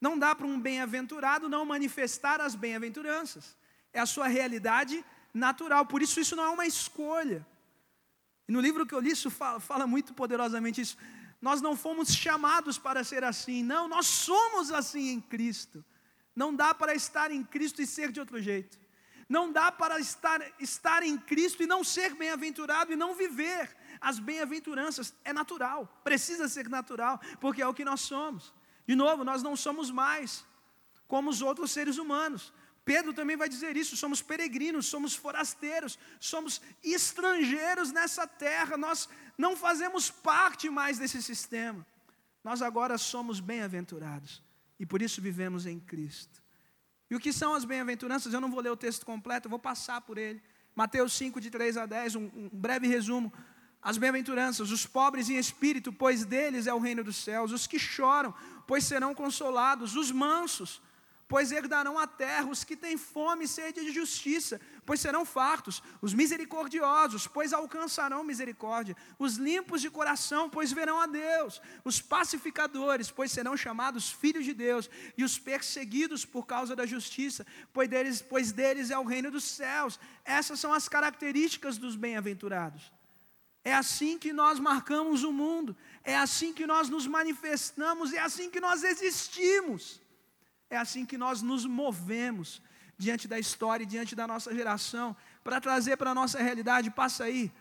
Não 0.00 0.18
dá 0.18 0.34
para 0.34 0.46
um 0.46 0.60
bem-aventurado 0.60 1.48
não 1.48 1.64
manifestar 1.64 2.40
as 2.40 2.54
bem-aventuranças, 2.54 3.56
é 3.92 4.00
a 4.00 4.06
sua 4.06 4.26
realidade 4.26 5.04
natural, 5.32 5.86
por 5.86 6.02
isso 6.02 6.18
isso 6.18 6.34
não 6.34 6.44
é 6.44 6.50
uma 6.50 6.66
escolha. 6.66 7.46
E 8.48 8.52
no 8.52 8.60
livro 8.60 8.86
que 8.86 8.94
eu 8.94 9.00
li, 9.00 9.10
isso 9.10 9.30
fala, 9.30 9.58
fala 9.60 9.86
muito 9.86 10.12
poderosamente 10.14 10.80
isso. 10.80 10.96
Nós 11.40 11.60
não 11.60 11.76
fomos 11.76 12.08
chamados 12.14 12.78
para 12.78 13.04
ser 13.04 13.24
assim, 13.24 13.62
não, 13.62 13.88
nós 13.88 14.06
somos 14.06 14.70
assim 14.70 15.10
em 15.10 15.20
Cristo. 15.20 15.84
Não 16.34 16.54
dá 16.54 16.74
para 16.74 16.94
estar 16.94 17.30
em 17.30 17.42
Cristo 17.44 17.80
e 17.80 17.86
ser 17.86 18.10
de 18.10 18.20
outro 18.20 18.40
jeito. 18.40 18.78
Não 19.28 19.50
dá 19.50 19.72
para 19.72 19.98
estar, 19.98 20.40
estar 20.60 21.02
em 21.02 21.16
Cristo 21.16 21.62
e 21.62 21.66
não 21.66 21.82
ser 21.82 22.14
bem-aventurado 22.14 22.92
e 22.92 22.96
não 22.96 23.14
viver 23.14 23.74
as 24.00 24.18
bem-aventuranças. 24.18 25.14
É 25.24 25.32
natural, 25.32 25.86
precisa 26.02 26.48
ser 26.48 26.68
natural, 26.68 27.20
porque 27.40 27.62
é 27.62 27.66
o 27.66 27.74
que 27.74 27.84
nós 27.84 28.02
somos. 28.02 28.52
De 28.86 28.94
novo, 28.94 29.24
nós 29.24 29.42
não 29.42 29.56
somos 29.56 29.90
mais 29.90 30.44
como 31.06 31.30
os 31.30 31.40
outros 31.40 31.70
seres 31.70 31.96
humanos. 31.96 32.52
Pedro 32.84 33.14
também 33.14 33.36
vai 33.36 33.48
dizer 33.48 33.76
isso: 33.76 33.96
somos 33.96 34.20
peregrinos, 34.20 34.86
somos 34.86 35.14
forasteiros, 35.14 35.98
somos 36.20 36.60
estrangeiros 36.82 37.92
nessa 37.92 38.26
terra, 38.26 38.76
nós 38.76 39.08
não 39.38 39.56
fazemos 39.56 40.10
parte 40.10 40.68
mais 40.68 40.98
desse 40.98 41.22
sistema. 41.22 41.86
Nós 42.42 42.60
agora 42.60 42.98
somos 42.98 43.40
bem-aventurados 43.40 44.42
e 44.78 44.84
por 44.84 45.00
isso 45.00 45.22
vivemos 45.22 45.64
em 45.64 45.80
Cristo. 45.80 46.42
E 47.10 47.16
o 47.16 47.20
que 47.20 47.32
são 47.32 47.54
as 47.54 47.64
bem-aventuranças? 47.64 48.32
Eu 48.32 48.40
não 48.40 48.50
vou 48.50 48.60
ler 48.60 48.70
o 48.70 48.76
texto 48.76 49.06
completo, 49.06 49.46
eu 49.46 49.50
vou 49.50 49.58
passar 49.58 50.00
por 50.02 50.18
ele. 50.18 50.42
Mateus 50.74 51.12
5, 51.14 51.40
de 51.40 51.50
3 51.50 51.76
a 51.76 51.86
10, 51.86 52.16
um, 52.16 52.30
um 52.34 52.50
breve 52.52 52.86
resumo. 52.86 53.32
As 53.80 53.96
bem-aventuranças, 53.96 54.70
os 54.70 54.86
pobres 54.86 55.30
em 55.30 55.36
espírito, 55.36 55.92
pois 55.92 56.24
deles 56.24 56.66
é 56.66 56.74
o 56.74 56.78
reino 56.78 57.04
dos 57.04 57.16
céus. 57.16 57.52
Os 57.52 57.66
que 57.66 57.78
choram, 57.78 58.34
pois 58.66 58.84
serão 58.84 59.14
consolados. 59.14 59.94
Os 59.94 60.10
mansos, 60.10 60.82
pois 61.26 61.52
herdarão 61.52 61.98
a 61.98 62.06
terra, 62.06 62.50
os 62.50 62.64
que 62.64 62.76
têm 62.76 62.96
fome 62.96 63.44
e 63.44 63.48
sede 63.48 63.80
de 63.80 63.92
justiça, 63.92 64.60
pois 64.84 65.00
serão 65.00 65.24
fartos, 65.24 65.82
os 66.02 66.12
misericordiosos, 66.12 67.26
pois 67.26 67.52
alcançarão 67.52 68.22
misericórdia, 68.22 68.96
os 69.18 69.36
limpos 69.36 69.80
de 69.80 69.90
coração, 69.90 70.50
pois 70.50 70.72
verão 70.72 71.00
a 71.00 71.06
Deus, 71.06 71.60
os 71.84 72.00
pacificadores, 72.00 73.10
pois 73.10 73.32
serão 73.32 73.56
chamados 73.56 74.10
filhos 74.10 74.44
de 74.44 74.52
Deus, 74.52 74.90
e 75.16 75.24
os 75.24 75.38
perseguidos 75.38 76.24
por 76.24 76.46
causa 76.46 76.76
da 76.76 76.84
justiça, 76.84 77.46
pois 77.72 77.88
deles, 77.88 78.20
pois 78.22 78.52
deles 78.52 78.90
é 78.90 78.98
o 78.98 79.04
reino 79.04 79.30
dos 79.30 79.44
céus. 79.44 79.98
Essas 80.24 80.60
são 80.60 80.72
as 80.72 80.88
características 80.88 81.78
dos 81.78 81.96
bem-aventurados. 81.96 82.92
É 83.64 83.72
assim 83.72 84.18
que 84.18 84.30
nós 84.30 84.60
marcamos 84.60 85.24
o 85.24 85.32
mundo, 85.32 85.74
é 86.02 86.14
assim 86.14 86.52
que 86.52 86.66
nós 86.66 86.90
nos 86.90 87.06
manifestamos, 87.06 88.12
é 88.12 88.18
assim 88.18 88.50
que 88.50 88.60
nós 88.60 88.84
existimos. 88.84 90.03
É 90.70 90.76
assim 90.76 91.04
que 91.06 91.18
nós 91.18 91.42
nos 91.42 91.64
movemos 91.64 92.62
diante 92.96 93.26
da 93.26 93.38
história 93.38 93.84
diante 93.84 94.14
da 94.14 94.26
nossa 94.26 94.54
geração, 94.54 95.16
para 95.42 95.60
trazer 95.60 95.96
para 95.96 96.10
a 96.10 96.14
nossa 96.14 96.40
realidade, 96.40 96.90
passa 96.90 97.24
aí. 97.24 97.52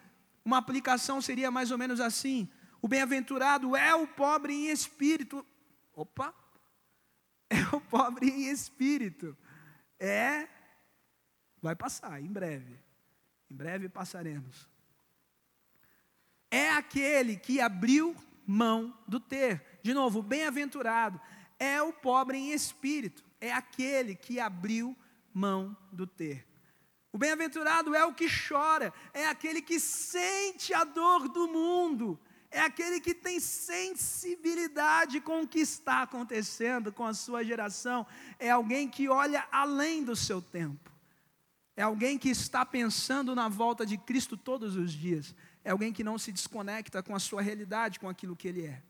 Uma 0.45 0.57
aplicação 0.57 1.21
seria 1.21 1.49
mais 1.49 1.71
ou 1.71 1.77
menos 1.77 1.99
assim: 1.99 2.49
o 2.81 2.87
bem-aventurado 2.87 3.75
é 3.75 3.95
o 3.95 4.07
pobre 4.07 4.53
em 4.53 4.69
espírito. 4.69 5.45
Opa! 5.93 6.33
É 7.49 7.75
o 7.75 7.79
pobre 7.79 8.29
em 8.29 8.49
espírito. 8.49 9.37
É. 9.99 10.47
Vai 11.61 11.75
passar, 11.75 12.21
em 12.21 12.31
breve. 12.31 12.79
Em 13.49 13.55
breve 13.55 13.87
passaremos. 13.87 14.67
É 16.49 16.71
aquele 16.71 17.37
que 17.37 17.61
abriu 17.61 18.15
mão 18.45 18.97
do 19.07 19.19
ter. 19.19 19.79
De 19.81 19.93
novo, 19.93 20.21
bem-aventurado 20.21 21.21
é 21.63 21.81
o 21.81 21.93
pobre 21.93 22.37
em 22.37 22.51
espírito, 22.51 23.23
é 23.39 23.53
aquele 23.53 24.15
que 24.15 24.37
abriu 24.37 24.93
mão 25.33 25.75
do 25.93 26.05
ter. 26.05 26.45
O 27.09 27.17
bem-aventurado 27.17 27.95
é 27.95 28.03
o 28.03 28.13
que 28.13 28.27
chora, 28.27 28.93
é 29.13 29.25
aquele 29.27 29.61
que 29.61 29.79
sente 29.79 30.73
a 30.73 30.83
dor 30.83 31.29
do 31.29 31.47
mundo, 31.47 32.19
é 32.51 32.59
aquele 32.59 32.99
que 32.99 33.13
tem 33.13 33.39
sensibilidade 33.39 35.21
com 35.21 35.43
o 35.43 35.47
que 35.47 35.59
está 35.59 36.01
acontecendo 36.01 36.91
com 36.91 37.05
a 37.05 37.13
sua 37.13 37.45
geração, 37.45 38.05
é 38.37 38.49
alguém 38.49 38.89
que 38.89 39.07
olha 39.07 39.47
além 39.49 40.03
do 40.03 40.17
seu 40.17 40.41
tempo, 40.41 40.91
é 41.77 41.81
alguém 41.81 42.17
que 42.17 42.29
está 42.29 42.65
pensando 42.65 43.33
na 43.33 43.47
volta 43.47 43.85
de 43.85 43.97
Cristo 43.97 44.35
todos 44.35 44.75
os 44.75 44.91
dias, 44.91 45.33
é 45.63 45.71
alguém 45.71 45.93
que 45.93 46.03
não 46.03 46.17
se 46.17 46.29
desconecta 46.29 47.01
com 47.01 47.15
a 47.15 47.19
sua 47.19 47.41
realidade, 47.41 48.01
com 48.01 48.09
aquilo 48.09 48.35
que 48.35 48.49
ele 48.49 48.65
é. 48.65 48.83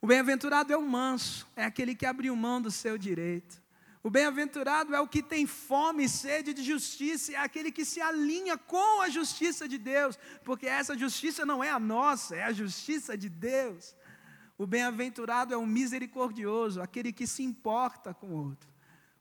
O 0.00 0.06
bem-aventurado 0.06 0.72
é 0.72 0.76
o 0.76 0.82
manso, 0.82 1.46
é 1.56 1.64
aquele 1.64 1.94
que 1.94 2.06
abriu 2.06 2.34
mão 2.36 2.62
do 2.62 2.70
seu 2.70 2.96
direito. 2.96 3.60
O 4.00 4.10
bem-aventurado 4.10 4.94
é 4.94 5.00
o 5.00 5.08
que 5.08 5.22
tem 5.22 5.44
fome 5.44 6.04
e 6.04 6.08
sede 6.08 6.54
de 6.54 6.62
justiça, 6.62 7.32
é 7.32 7.36
aquele 7.36 7.72
que 7.72 7.84
se 7.84 8.00
alinha 8.00 8.56
com 8.56 9.00
a 9.02 9.08
justiça 9.08 9.66
de 9.66 9.76
Deus, 9.76 10.16
porque 10.44 10.66
essa 10.66 10.96
justiça 10.96 11.44
não 11.44 11.64
é 11.64 11.70
a 11.70 11.80
nossa, 11.80 12.36
é 12.36 12.44
a 12.44 12.52
justiça 12.52 13.18
de 13.18 13.28
Deus. 13.28 13.96
O 14.56 14.66
bem-aventurado 14.66 15.52
é 15.52 15.56
o 15.56 15.66
misericordioso, 15.66 16.80
aquele 16.80 17.12
que 17.12 17.26
se 17.26 17.42
importa 17.42 18.14
com 18.14 18.28
o 18.28 18.48
outro. 18.48 18.68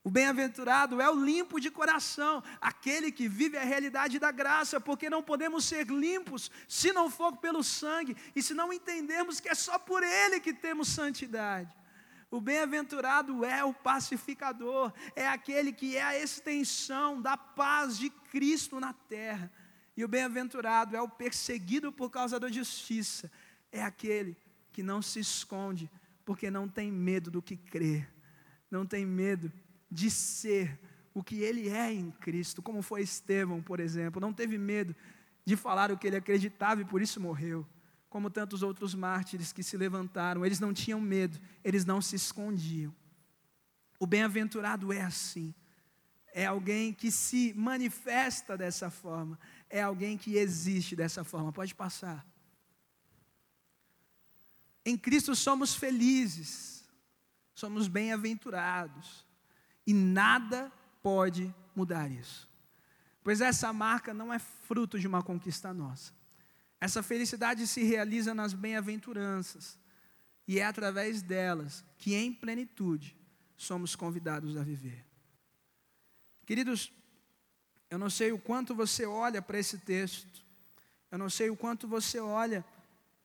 O 0.08 0.10
bem-aventurado 0.10 1.02
é 1.02 1.10
o 1.10 1.22
limpo 1.22 1.60
de 1.60 1.70
coração, 1.70 2.42
aquele 2.62 3.12
que 3.12 3.28
vive 3.28 3.58
a 3.58 3.66
realidade 3.66 4.18
da 4.18 4.32
graça, 4.32 4.80
porque 4.80 5.10
não 5.10 5.22
podemos 5.22 5.66
ser 5.66 5.86
limpos 5.88 6.50
se 6.66 6.94
não 6.94 7.12
for 7.12 7.36
pelo 7.36 7.62
sangue 7.62 8.16
e 8.34 8.42
se 8.42 8.54
não 8.54 8.72
entendermos 8.72 9.42
que 9.42 9.50
é 9.50 9.54
só 9.54 9.78
por 9.78 10.02
ele 10.02 10.40
que 10.40 10.54
temos 10.54 10.88
santidade. 10.88 11.76
O 12.32 12.40
bem-aventurado 12.40 13.44
é 13.44 13.66
o 13.66 13.74
pacificador, 13.74 14.94
é 15.14 15.28
aquele 15.28 15.74
que 15.74 15.98
é 15.98 16.04
a 16.04 16.18
extensão 16.18 17.22
da 17.22 17.36
paz 17.36 17.98
de 17.98 18.10
Cristo 18.10 18.80
na 18.80 18.94
terra. 18.94 19.52
E 19.98 20.06
o 20.06 20.08
bem-aventurado 20.08 20.96
é 20.96 21.02
o 21.02 21.10
perseguido 21.10 21.92
por 21.92 22.10
causa 22.10 22.40
da 22.40 22.48
justiça, 22.48 23.30
é 23.74 23.84
aquele 23.84 24.38
que 24.72 24.82
não 24.82 25.02
se 25.02 25.20
esconde, 25.20 25.92
porque 26.24 26.50
não 26.50 26.66
tem 26.66 26.90
medo 26.90 27.30
do 27.30 27.42
que 27.42 27.58
crê, 27.58 28.08
não 28.72 28.86
tem 28.86 29.06
medo 29.06 29.52
de 29.90 30.10
ser 30.10 30.80
o 31.14 31.24
que 31.24 31.42
ele 31.42 31.70
é 31.70 31.92
em 31.92 32.12
Cristo, 32.12 32.62
como 32.62 32.82
foi 32.82 33.02
Estevão, 33.02 33.62
por 33.62 33.80
exemplo, 33.80 34.22
não 34.22 34.32
teve 34.32 34.58
medo 34.58 34.96
de 35.44 35.56
falar 35.56 35.92
o 35.92 35.98
que 35.98 36.08
ele 36.08 36.18
acreditava 36.18 36.82
e 36.82 36.86
por 36.86 37.02
isso 37.02 37.20
morreu. 37.20 37.66
Como 38.10 38.30
tantos 38.30 38.64
outros 38.64 38.94
mártires 38.94 39.52
que 39.52 39.64
se 39.64 39.76
levantaram, 39.76 40.46
eles 40.46 40.60
não 40.60 40.74
tinham 40.74 41.02
medo, 41.02 41.40
eles 41.64 41.86
não 41.86 42.02
se 42.02 42.16
escondiam. 42.16 42.94
O 44.00 44.06
bem-aventurado 44.06 44.94
é 44.94 45.02
assim, 45.02 45.54
é 46.34 46.46
alguém 46.46 46.94
que 46.94 47.12
se 47.12 47.54
manifesta 47.54 48.56
dessa 48.56 48.90
forma, 48.90 49.40
é 49.70 49.82
alguém 49.82 50.18
que 50.18 50.36
existe 50.36 50.96
dessa 50.96 51.24
forma. 51.24 51.52
Pode 51.52 51.74
passar. 51.74 52.26
Em 54.86 54.98
Cristo 54.98 55.36
somos 55.36 55.76
felizes, 55.76 56.88
somos 57.54 57.88
bem-aventurados. 57.88 59.27
E 59.88 59.94
nada 59.94 60.72
pode 61.02 61.56
mudar 61.74 62.12
isso. 62.12 62.50
Pois 63.24 63.40
essa 63.40 63.72
marca 63.72 64.14
não 64.14 64.34
é 64.34 64.38
fruto 64.38 65.00
de 65.00 65.08
uma 65.08 65.24
conquista 65.24 65.74
nossa. 65.74 66.12
Essa 66.80 67.02
felicidade 67.02 67.66
se 67.66 67.84
realiza 67.84 68.34
nas 68.34 68.54
bem-aventuranças. 68.54 69.80
E 70.46 70.60
é 70.60 70.66
através 70.66 71.22
delas 71.22 71.84
que, 71.98 72.14
em 72.14 72.34
plenitude, 72.34 73.18
somos 73.56 73.96
convidados 73.96 74.56
a 74.58 74.64
viver. 74.64 75.06
Queridos, 76.46 76.92
eu 77.90 77.98
não 77.98 78.10
sei 78.10 78.32
o 78.32 78.40
quanto 78.40 78.76
você 78.76 79.06
olha 79.06 79.42
para 79.42 79.58
esse 79.58 79.78
texto, 79.80 80.46
eu 81.10 81.18
não 81.18 81.30
sei 81.30 81.50
o 81.50 81.56
quanto 81.56 81.88
você 81.88 82.20
olha 82.20 82.64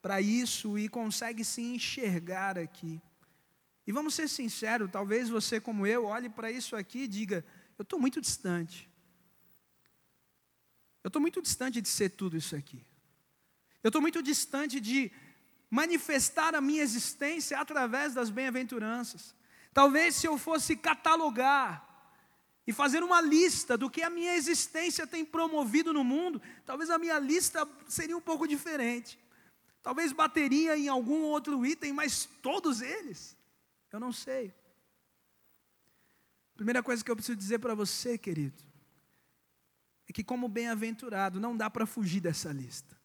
para 0.00 0.20
isso 0.20 0.78
e 0.78 0.88
consegue 0.88 1.44
se 1.44 1.62
enxergar 1.62 2.58
aqui. 2.58 3.00
E 3.86 3.92
vamos 3.92 4.14
ser 4.14 4.28
sinceros, 4.28 4.90
talvez 4.90 5.28
você, 5.28 5.60
como 5.60 5.86
eu, 5.86 6.04
olhe 6.04 6.28
para 6.28 6.50
isso 6.50 6.76
aqui 6.76 7.00
e 7.00 7.08
diga: 7.08 7.44
eu 7.78 7.82
estou 7.82 7.98
muito 7.98 8.20
distante. 8.20 8.88
Eu 11.02 11.08
estou 11.08 11.20
muito 11.20 11.42
distante 11.42 11.80
de 11.80 11.88
ser 11.88 12.10
tudo 12.10 12.36
isso 12.36 12.54
aqui. 12.54 12.84
Eu 13.82 13.88
estou 13.88 14.00
muito 14.00 14.22
distante 14.22 14.78
de 14.78 15.10
manifestar 15.68 16.54
a 16.54 16.60
minha 16.60 16.82
existência 16.82 17.58
através 17.58 18.14
das 18.14 18.30
bem-aventuranças. 18.30 19.34
Talvez 19.72 20.14
se 20.14 20.26
eu 20.26 20.38
fosse 20.38 20.76
catalogar 20.76 21.88
e 22.66 22.72
fazer 22.72 23.02
uma 23.02 23.20
lista 23.20 23.76
do 23.76 23.90
que 23.90 24.02
a 24.02 24.10
minha 24.10 24.36
existência 24.36 25.06
tem 25.06 25.24
promovido 25.24 25.92
no 25.92 26.04
mundo, 26.04 26.40
talvez 26.64 26.90
a 26.90 26.98
minha 26.98 27.18
lista 27.18 27.68
seria 27.88 28.16
um 28.16 28.20
pouco 28.20 28.46
diferente. 28.46 29.18
Talvez 29.82 30.12
bateria 30.12 30.76
em 30.76 30.86
algum 30.88 31.22
outro 31.22 31.66
item, 31.66 31.92
mas 31.92 32.28
todos 32.40 32.80
eles, 32.80 33.36
eu 33.92 34.00
não 34.00 34.12
sei. 34.12 34.54
Primeira 36.54 36.82
coisa 36.82 37.04
que 37.04 37.10
eu 37.10 37.16
preciso 37.16 37.36
dizer 37.36 37.58
para 37.58 37.74
você, 37.74 38.16
querido, 38.16 38.62
é 40.08 40.12
que, 40.12 40.22
como 40.22 40.48
bem-aventurado, 40.48 41.40
não 41.40 41.56
dá 41.56 41.70
para 41.70 41.86
fugir 41.86 42.20
dessa 42.20 42.52
lista. 42.52 42.96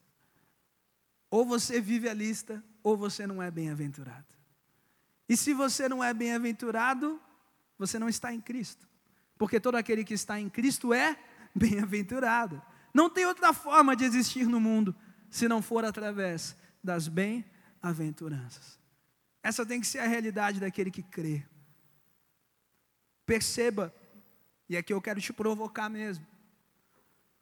Ou 1.29 1.45
você 1.45 1.81
vive 1.81 2.07
a 2.07 2.13
lista, 2.13 2.63
ou 2.81 2.97
você 2.97 3.27
não 3.27 3.41
é 3.41 3.51
bem-aventurado. 3.51 4.25
E 5.27 5.35
se 5.35 5.53
você 5.53 5.89
não 5.89 6.03
é 6.03 6.13
bem-aventurado, 6.13 7.21
você 7.77 7.99
não 7.99 8.07
está 8.07 8.33
em 8.33 8.39
Cristo. 8.39 8.87
Porque 9.37 9.59
todo 9.59 9.75
aquele 9.75 10.03
que 10.03 10.13
está 10.13 10.39
em 10.39 10.49
Cristo 10.49 10.93
é 10.93 11.17
bem-aventurado. 11.53 12.61
Não 12.93 13.09
tem 13.09 13.25
outra 13.25 13.53
forma 13.53 13.95
de 13.95 14.05
existir 14.05 14.47
no 14.47 14.59
mundo 14.59 14.95
se 15.29 15.47
não 15.47 15.61
for 15.61 15.83
através 15.83 16.55
das 16.83 17.07
bem-aventuranças. 17.07 18.79
Essa 19.41 19.65
tem 19.65 19.79
que 19.79 19.87
ser 19.87 19.99
a 19.99 20.07
realidade 20.07 20.59
daquele 20.59 20.91
que 20.91 21.03
crê. 21.03 21.45
Perceba, 23.25 23.93
e 24.69 24.75
aqui 24.75 24.93
eu 24.93 25.01
quero 25.01 25.21
te 25.21 25.33
provocar 25.33 25.89
mesmo. 25.89 26.25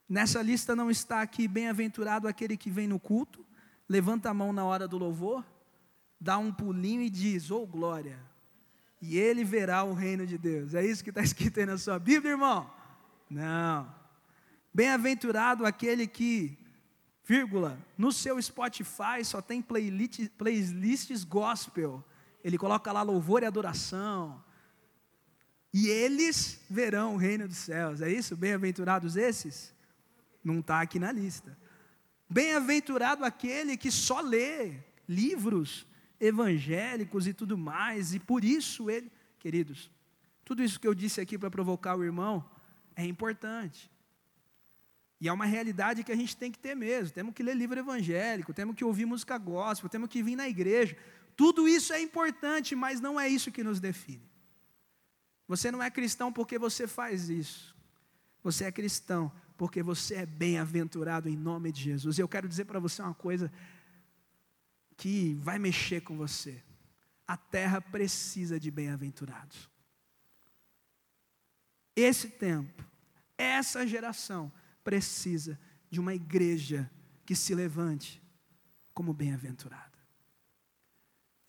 Nessa 0.08 0.42
lista 0.42 0.76
não 0.76 0.92
está 0.92 1.22
aqui 1.22 1.48
bem-aventurado 1.48 2.28
aquele 2.28 2.56
que 2.56 2.70
vem 2.70 2.88
no 2.88 3.00
culto, 3.00 3.46
levanta 3.90 4.30
a 4.30 4.34
mão 4.34 4.54
na 4.54 4.64
hora 4.64 4.88
do 4.88 4.98
louvor, 4.98 5.44
dá 6.20 6.38
um 6.38 6.52
pulinho 6.52 7.02
e 7.02 7.10
diz: 7.10 7.50
"Oh 7.50 7.66
glória!" 7.66 8.20
E 9.02 9.18
ele 9.18 9.44
verá 9.44 9.84
o 9.84 9.94
reino 9.94 10.26
de 10.26 10.38
Deus. 10.38 10.74
É 10.74 10.86
isso 10.86 11.04
que 11.04 11.10
está 11.10 11.22
escrito 11.24 11.60
aí 11.60 11.66
na 11.66 11.78
sua 11.78 12.00
Bíblia, 12.00 12.32
irmão? 12.32 12.70
Não. 13.30 13.94
Bem-aventurado 14.74 15.66
aquele 15.66 16.08
que, 16.08 16.58
vírgula, 17.26 17.78
no 17.98 18.12
seu 18.12 18.42
Spotify 18.42 19.24
só 19.24 19.42
tem 19.42 19.62
playlist, 19.62 20.30
playlists 20.38 21.24
gospel. 21.24 22.04
Ele 22.44 22.58
coloca 22.58 22.92
lá 22.92 23.02
louvor 23.02 23.44
e 23.44 23.46
adoração 23.46 24.44
e 25.74 25.88
eles 25.88 26.62
verão 26.70 27.16
o 27.16 27.18
reino 27.18 27.48
dos 27.48 27.58
céus. 27.58 28.02
É 28.02 28.10
isso? 28.10 28.38
Bem-aventurados 28.38 29.18
esses? 29.18 29.74
Não 30.42 30.60
está 30.60 30.80
aqui 30.80 30.98
na 30.98 31.12
lista. 31.12 31.58
Bem-aventurado 32.30 33.26
aquele 33.26 33.76
que 33.76 33.92
só 33.92 34.22
lê 34.22 34.76
livros 35.06 35.86
evangélicos 36.20 37.28
e 37.28 37.34
tudo 37.34 37.58
mais, 37.58 38.14
e 38.14 38.20
por 38.20 38.46
isso 38.46 38.90
ele, 38.90 39.12
queridos, 39.38 39.92
tudo 40.46 40.64
isso 40.64 40.80
que 40.80 40.88
eu 40.88 40.94
disse 40.94 41.20
aqui 41.20 41.38
para 41.38 41.52
provocar 41.52 41.96
o 41.96 42.04
irmão 42.06 42.50
é 42.96 43.06
importante. 43.06 43.92
E 45.26 45.28
é 45.28 45.34
uma 45.34 45.46
realidade 45.46 46.04
que 46.04 46.12
a 46.12 46.16
gente 46.16 46.38
tem 46.38 46.52
que 46.52 46.60
ter 46.60 46.76
mesmo. 46.76 47.12
Temos 47.12 47.34
que 47.34 47.42
ler 47.42 47.56
livro 47.56 47.80
evangélico, 47.80 48.54
temos 48.54 48.76
que 48.76 48.86
ouvir 48.86 49.08
música 49.08 49.36
gospel, 49.40 49.90
temos 49.90 50.08
que 50.08 50.22
vir 50.22 50.36
na 50.36 50.48
igreja. 50.48 50.96
Tudo 51.36 51.68
isso 51.68 51.92
é 51.94 52.00
importante, 52.00 52.76
mas 52.76 53.02
não 53.02 53.20
é 53.20 53.28
isso 53.28 53.52
que 53.52 53.64
nos 53.64 53.80
define. 53.80 54.30
Você 55.48 55.72
não 55.72 55.82
é 55.82 55.90
cristão 55.90 56.32
porque 56.32 56.60
você 56.60 56.86
faz 56.86 57.28
isso. 57.28 57.76
Você 58.44 58.66
é 58.66 58.72
cristão 58.72 59.32
porque 59.58 59.82
você 59.82 60.14
é 60.14 60.28
bem-aventurado 60.28 61.28
em 61.28 61.36
nome 61.36 61.72
de 61.72 61.82
Jesus. 61.82 62.20
E 62.20 62.22
eu 62.22 62.28
quero 62.28 62.48
dizer 62.48 62.66
para 62.66 62.80
você 62.80 63.02
uma 63.02 63.16
coisa 63.16 63.52
que 64.96 65.34
vai 65.40 65.58
mexer 65.58 66.02
com 66.02 66.16
você. 66.16 66.62
A 67.28 67.36
terra 67.36 67.82
precisa 67.82 68.60
de 68.60 68.70
bem-aventurados. 68.70 69.72
Esse 71.96 72.30
tempo, 72.30 72.86
essa 73.36 73.88
geração 73.88 74.54
precisa 74.86 75.60
de 75.90 76.00
uma 76.00 76.14
igreja 76.14 76.90
que 77.26 77.36
se 77.36 77.56
levante 77.56 78.24
como 78.94 79.12
bem-aventurada. 79.14 79.98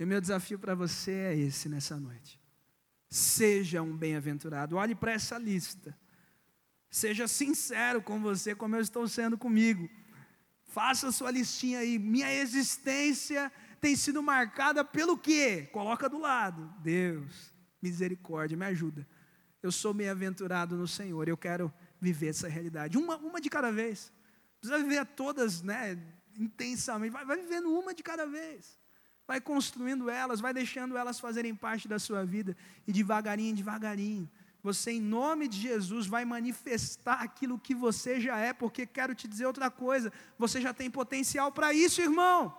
E 0.01 0.05
o 0.05 0.07
meu 0.07 0.21
desafio 0.21 0.59
para 0.59 0.75
você 0.75 1.13
é 1.13 1.37
esse 1.37 1.69
nessa 1.69 2.01
noite. 2.01 2.41
Seja 3.09 3.83
um 3.83 3.97
bem-aventurado. 3.97 4.77
Olhe 4.77 4.95
para 4.95 5.13
essa 5.13 5.39
lista. 5.39 5.97
Seja 6.91 7.29
sincero 7.29 8.03
com 8.03 8.21
você, 8.21 8.55
como 8.55 8.75
eu 8.75 8.81
estou 8.81 9.07
sendo 9.07 9.37
comigo. 9.37 9.89
Faça 10.65 11.13
sua 11.13 11.31
listinha 11.31 11.81
aí. 11.81 11.99
Minha 11.99 12.33
existência 12.33 13.53
tem 13.81 13.95
sido 13.95 14.23
marcada 14.23 14.85
pelo 14.85 15.17
quê? 15.17 15.69
Coloca 15.73 16.09
do 16.09 16.19
lado. 16.19 16.75
Deus, 16.83 17.55
misericórdia, 17.81 18.57
me 18.57 18.65
ajuda. 18.65 19.07
Eu 19.63 19.71
sou 19.71 19.93
bem-aventurado 19.93 20.77
no 20.77 20.89
Senhor. 20.89 21.29
Eu 21.29 21.37
quero 21.37 21.73
viver 22.01 22.29
essa 22.29 22.49
realidade. 22.49 22.97
Uma, 22.97 23.17
uma 23.17 23.41
de 23.41 23.51
cada 23.51 23.71
vez. 23.71 24.13
Precisa 24.61 24.83
viver 24.83 25.05
todas, 25.07 25.63
né? 25.63 25.99
Intensamente. 26.39 27.13
Vai, 27.13 27.25
vai 27.25 27.37
vivendo 27.37 27.71
uma 27.71 27.95
de 27.95 28.03
cada 28.03 28.27
vez 28.27 28.79
vai 29.29 29.41
construindo 29.41 30.09
elas, 30.09 30.39
vai 30.39 30.55
deixando 30.55 30.97
elas 30.97 31.19
fazerem 31.19 31.53
parte 31.53 31.89
da 31.89 31.99
sua 31.99 32.25
vida, 32.25 32.57
e 32.87 32.93
devagarinho, 32.93 33.57
devagarinho, 33.57 34.31
você, 34.67 34.91
em 34.91 35.01
nome 35.01 35.47
de 35.47 35.61
Jesus, 35.61 36.09
vai 36.09 36.25
manifestar 36.25 37.23
aquilo 37.23 37.57
que 37.57 37.73
você 37.73 38.21
já 38.21 38.37
é, 38.37 38.53
porque 38.53 38.85
quero 38.85 39.15
te 39.15 39.29
dizer 39.29 39.47
outra 39.47 39.71
coisa: 39.71 40.13
você 40.37 40.61
já 40.61 40.75
tem 40.75 40.91
potencial 40.91 41.53
para 41.53 41.73
isso, 41.73 42.03
irmão. 42.03 42.53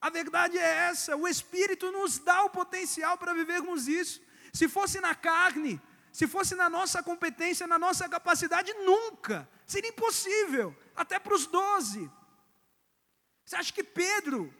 A 0.00 0.08
verdade 0.08 0.56
é 0.56 0.88
essa: 0.88 1.16
o 1.16 1.26
Espírito 1.26 1.90
nos 1.90 2.20
dá 2.20 2.44
o 2.44 2.50
potencial 2.50 3.18
para 3.18 3.34
vivermos 3.34 3.88
isso. 3.88 4.22
Se 4.52 4.68
fosse 4.68 5.00
na 5.00 5.16
carne, 5.16 5.82
se 6.14 6.28
fosse 6.28 6.54
na 6.54 6.70
nossa 6.70 7.02
competência, 7.02 7.66
na 7.66 7.76
nossa 7.76 8.08
capacidade, 8.08 8.72
nunca, 8.74 9.48
seria 9.66 9.90
impossível, 9.90 10.72
até 10.94 11.18
para 11.18 11.34
os 11.34 11.44
doze. 11.44 12.08
Você 13.44 13.56
acha 13.56 13.72
que 13.72 13.82
Pedro, 13.82 14.54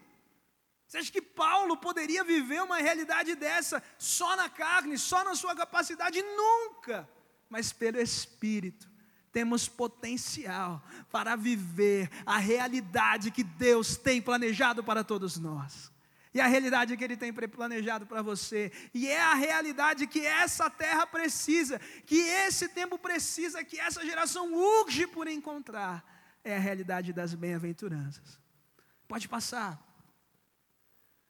você 0.85 0.99
acha 0.99 1.13
que 1.13 1.23
Paulo 1.23 1.77
poderia 1.77 2.25
viver 2.25 2.61
uma 2.61 2.79
realidade 2.79 3.37
dessa 3.37 3.81
só 3.97 4.35
na 4.35 4.49
carne, 4.49 4.99
só 4.99 5.23
na 5.23 5.37
sua 5.37 5.55
capacidade? 5.55 6.21
Nunca! 6.23 7.09
Mas 7.49 7.73
pelo 7.73 8.01
Espírito 8.01 8.91
temos 9.31 9.69
potencial 9.69 10.83
para 11.09 11.37
viver 11.37 12.11
a 12.27 12.39
realidade 12.39 13.31
que 13.31 13.45
Deus 13.45 13.97
tem 13.97 14.21
planejado 14.21 14.83
para 14.83 15.05
todos 15.05 15.39
nós. 15.39 15.94
E 16.35 16.41
a 16.41 16.49
realidade 16.49 16.97
que 16.97 17.05
Ele 17.05 17.17
tem 17.17 17.33
planejado 17.33 18.07
para 18.07 18.21
você. 18.21 18.73
E 18.93 19.07
é 19.07 19.21
a 19.21 19.35
realidade 19.35 20.05
que 20.05 20.27
essa 20.27 20.69
terra 20.69 21.07
precisa, 21.07 21.81
que 22.05 22.17
esse 22.17 22.69
tempo 22.69 22.99
precisa, 22.99 23.63
que 23.63 23.79
essa 23.79 24.05
geração 24.05 24.53
urge 24.53 25.07
por 25.07 25.29
encontrar. 25.29 26.05
É 26.43 26.57
a 26.57 26.59
realidade 26.59 27.13
das 27.13 27.35
bem-aventuranças. 27.35 28.41
Pode 29.07 29.29
passar. 29.29 29.81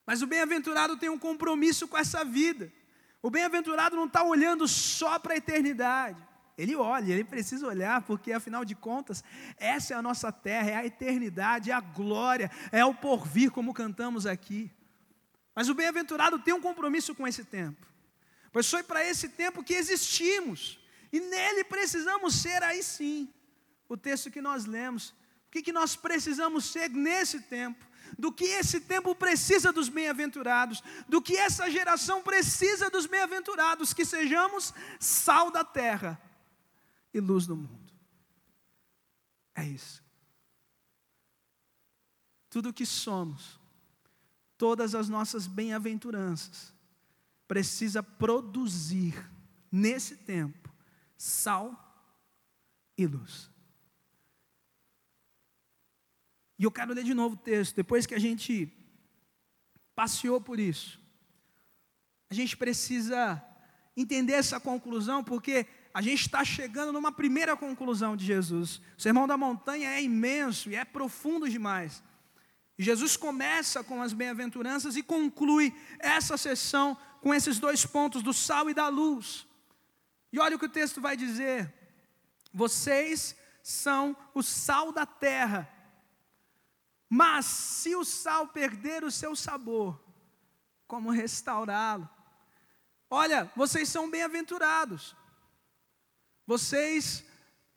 Mas 0.06 0.22
o 0.22 0.26
bem-aventurado 0.26 0.96
tem 0.96 1.10
um 1.10 1.18
compromisso 1.18 1.86
com 1.86 1.98
essa 1.98 2.24
vida. 2.24 2.72
O 3.22 3.28
bem-aventurado 3.28 3.96
não 3.96 4.06
está 4.06 4.22
olhando 4.22 4.66
só 4.66 5.18
para 5.18 5.34
a 5.34 5.36
eternidade. 5.36 6.22
Ele 6.56 6.74
olha, 6.76 7.12
ele 7.12 7.24
precisa 7.24 7.66
olhar, 7.66 8.00
porque 8.02 8.32
afinal 8.32 8.64
de 8.64 8.74
contas, 8.74 9.22
essa 9.58 9.92
é 9.92 9.96
a 9.96 10.02
nossa 10.02 10.32
terra, 10.32 10.70
é 10.70 10.76
a 10.76 10.86
eternidade, 10.86 11.70
é 11.70 11.74
a 11.74 11.80
glória, 11.80 12.50
é 12.72 12.84
o 12.84 12.94
porvir, 12.94 13.50
como 13.50 13.74
cantamos 13.74 14.24
aqui. 14.24 14.70
Mas 15.54 15.68
o 15.68 15.74
bem-aventurado 15.74 16.38
tem 16.38 16.52
um 16.52 16.60
compromisso 16.60 17.14
com 17.14 17.26
esse 17.26 17.44
tempo, 17.44 17.86
pois 18.52 18.68
foi 18.68 18.82
para 18.82 19.04
esse 19.04 19.28
tempo 19.28 19.62
que 19.62 19.74
existimos, 19.74 20.78
e 21.12 21.20
nele 21.20 21.64
precisamos 21.64 22.34
ser 22.34 22.62
aí 22.62 22.82
sim. 22.82 23.32
O 23.88 23.96
texto 23.96 24.30
que 24.30 24.40
nós 24.40 24.64
lemos, 24.64 25.10
o 25.10 25.50
que, 25.50 25.62
que 25.62 25.72
nós 25.72 25.94
precisamos 25.94 26.64
ser 26.64 26.90
nesse 26.90 27.40
tempo? 27.40 27.86
do 28.18 28.32
que 28.32 28.44
esse 28.44 28.80
tempo 28.80 29.14
precisa 29.14 29.72
dos 29.72 29.88
bem-aventurados, 29.88 30.82
do 31.08 31.20
que 31.20 31.36
essa 31.36 31.70
geração 31.70 32.22
precisa 32.22 32.90
dos 32.90 33.06
bem-aventurados, 33.06 33.92
que 33.92 34.04
sejamos 34.04 34.72
sal 35.00 35.50
da 35.50 35.64
terra 35.64 36.20
e 37.12 37.20
luz 37.20 37.46
do 37.46 37.56
mundo. 37.56 37.92
É 39.54 39.64
isso. 39.64 40.02
Tudo 42.50 42.68
o 42.68 42.72
que 42.72 42.86
somos, 42.86 43.58
todas 44.64 44.94
as 44.94 45.10
nossas 45.10 45.46
bem-aventuranças, 45.46 46.72
precisa 47.46 48.02
produzir 48.02 49.14
nesse 49.70 50.16
tempo 50.16 50.72
sal 51.18 51.78
e 52.96 53.06
luz. 53.06 53.50
E 56.58 56.64
eu 56.64 56.70
quero 56.70 56.94
ler 56.94 57.04
de 57.04 57.12
novo 57.12 57.34
o 57.34 57.38
texto, 57.38 57.76
depois 57.76 58.06
que 58.06 58.14
a 58.14 58.18
gente 58.18 58.72
passeou 59.94 60.40
por 60.40 60.58
isso. 60.58 60.98
A 62.30 62.34
gente 62.34 62.56
precisa 62.56 63.44
entender 63.94 64.32
essa 64.32 64.58
conclusão, 64.58 65.22
porque 65.22 65.66
a 65.92 66.00
gente 66.00 66.22
está 66.22 66.42
chegando 66.42 66.90
numa 66.90 67.12
primeira 67.12 67.54
conclusão 67.54 68.16
de 68.16 68.24
Jesus. 68.24 68.80
O 68.96 69.02
sermão 69.02 69.26
da 69.26 69.36
montanha 69.36 69.90
é 69.90 70.02
imenso 70.02 70.70
e 70.70 70.74
é 70.74 70.86
profundo 70.86 71.50
demais. 71.50 72.02
Jesus 72.78 73.16
começa 73.16 73.84
com 73.84 74.02
as 74.02 74.12
bem-aventuranças 74.12 74.96
e 74.96 75.02
conclui 75.02 75.72
essa 75.98 76.36
sessão 76.36 76.96
com 77.20 77.32
esses 77.32 77.58
dois 77.58 77.86
pontos 77.86 78.22
do 78.22 78.32
sal 78.32 78.68
e 78.68 78.74
da 78.74 78.88
luz. 78.88 79.46
E 80.32 80.38
olha 80.40 80.56
o 80.56 80.58
que 80.58 80.66
o 80.66 80.70
texto 80.70 81.00
vai 81.00 81.16
dizer: 81.16 81.72
vocês 82.52 83.36
são 83.62 84.16
o 84.34 84.42
sal 84.42 84.92
da 84.92 85.06
terra. 85.06 85.70
Mas 87.08 87.46
se 87.46 87.94
o 87.94 88.04
sal 88.04 88.48
perder 88.48 89.04
o 89.04 89.10
seu 89.10 89.36
sabor, 89.36 90.02
como 90.88 91.10
restaurá-lo? 91.10 92.08
Olha, 93.08 93.50
vocês 93.54 93.88
são 93.88 94.10
bem-aventurados. 94.10 95.14
Vocês 96.44 97.24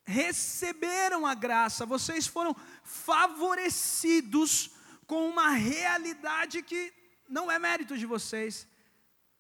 receberam 0.04 1.28
a 1.28 1.36
graça, 1.36 1.86
vocês 1.86 2.26
foram 2.26 2.56
favorecidos 2.84 4.72
com 5.08 5.28
uma 5.30 5.52
realidade 5.52 6.62
que 6.62 6.94
não 7.28 7.50
é 7.50 7.58
mérito 7.58 7.98
de 7.98 8.06
vocês, 8.06 8.68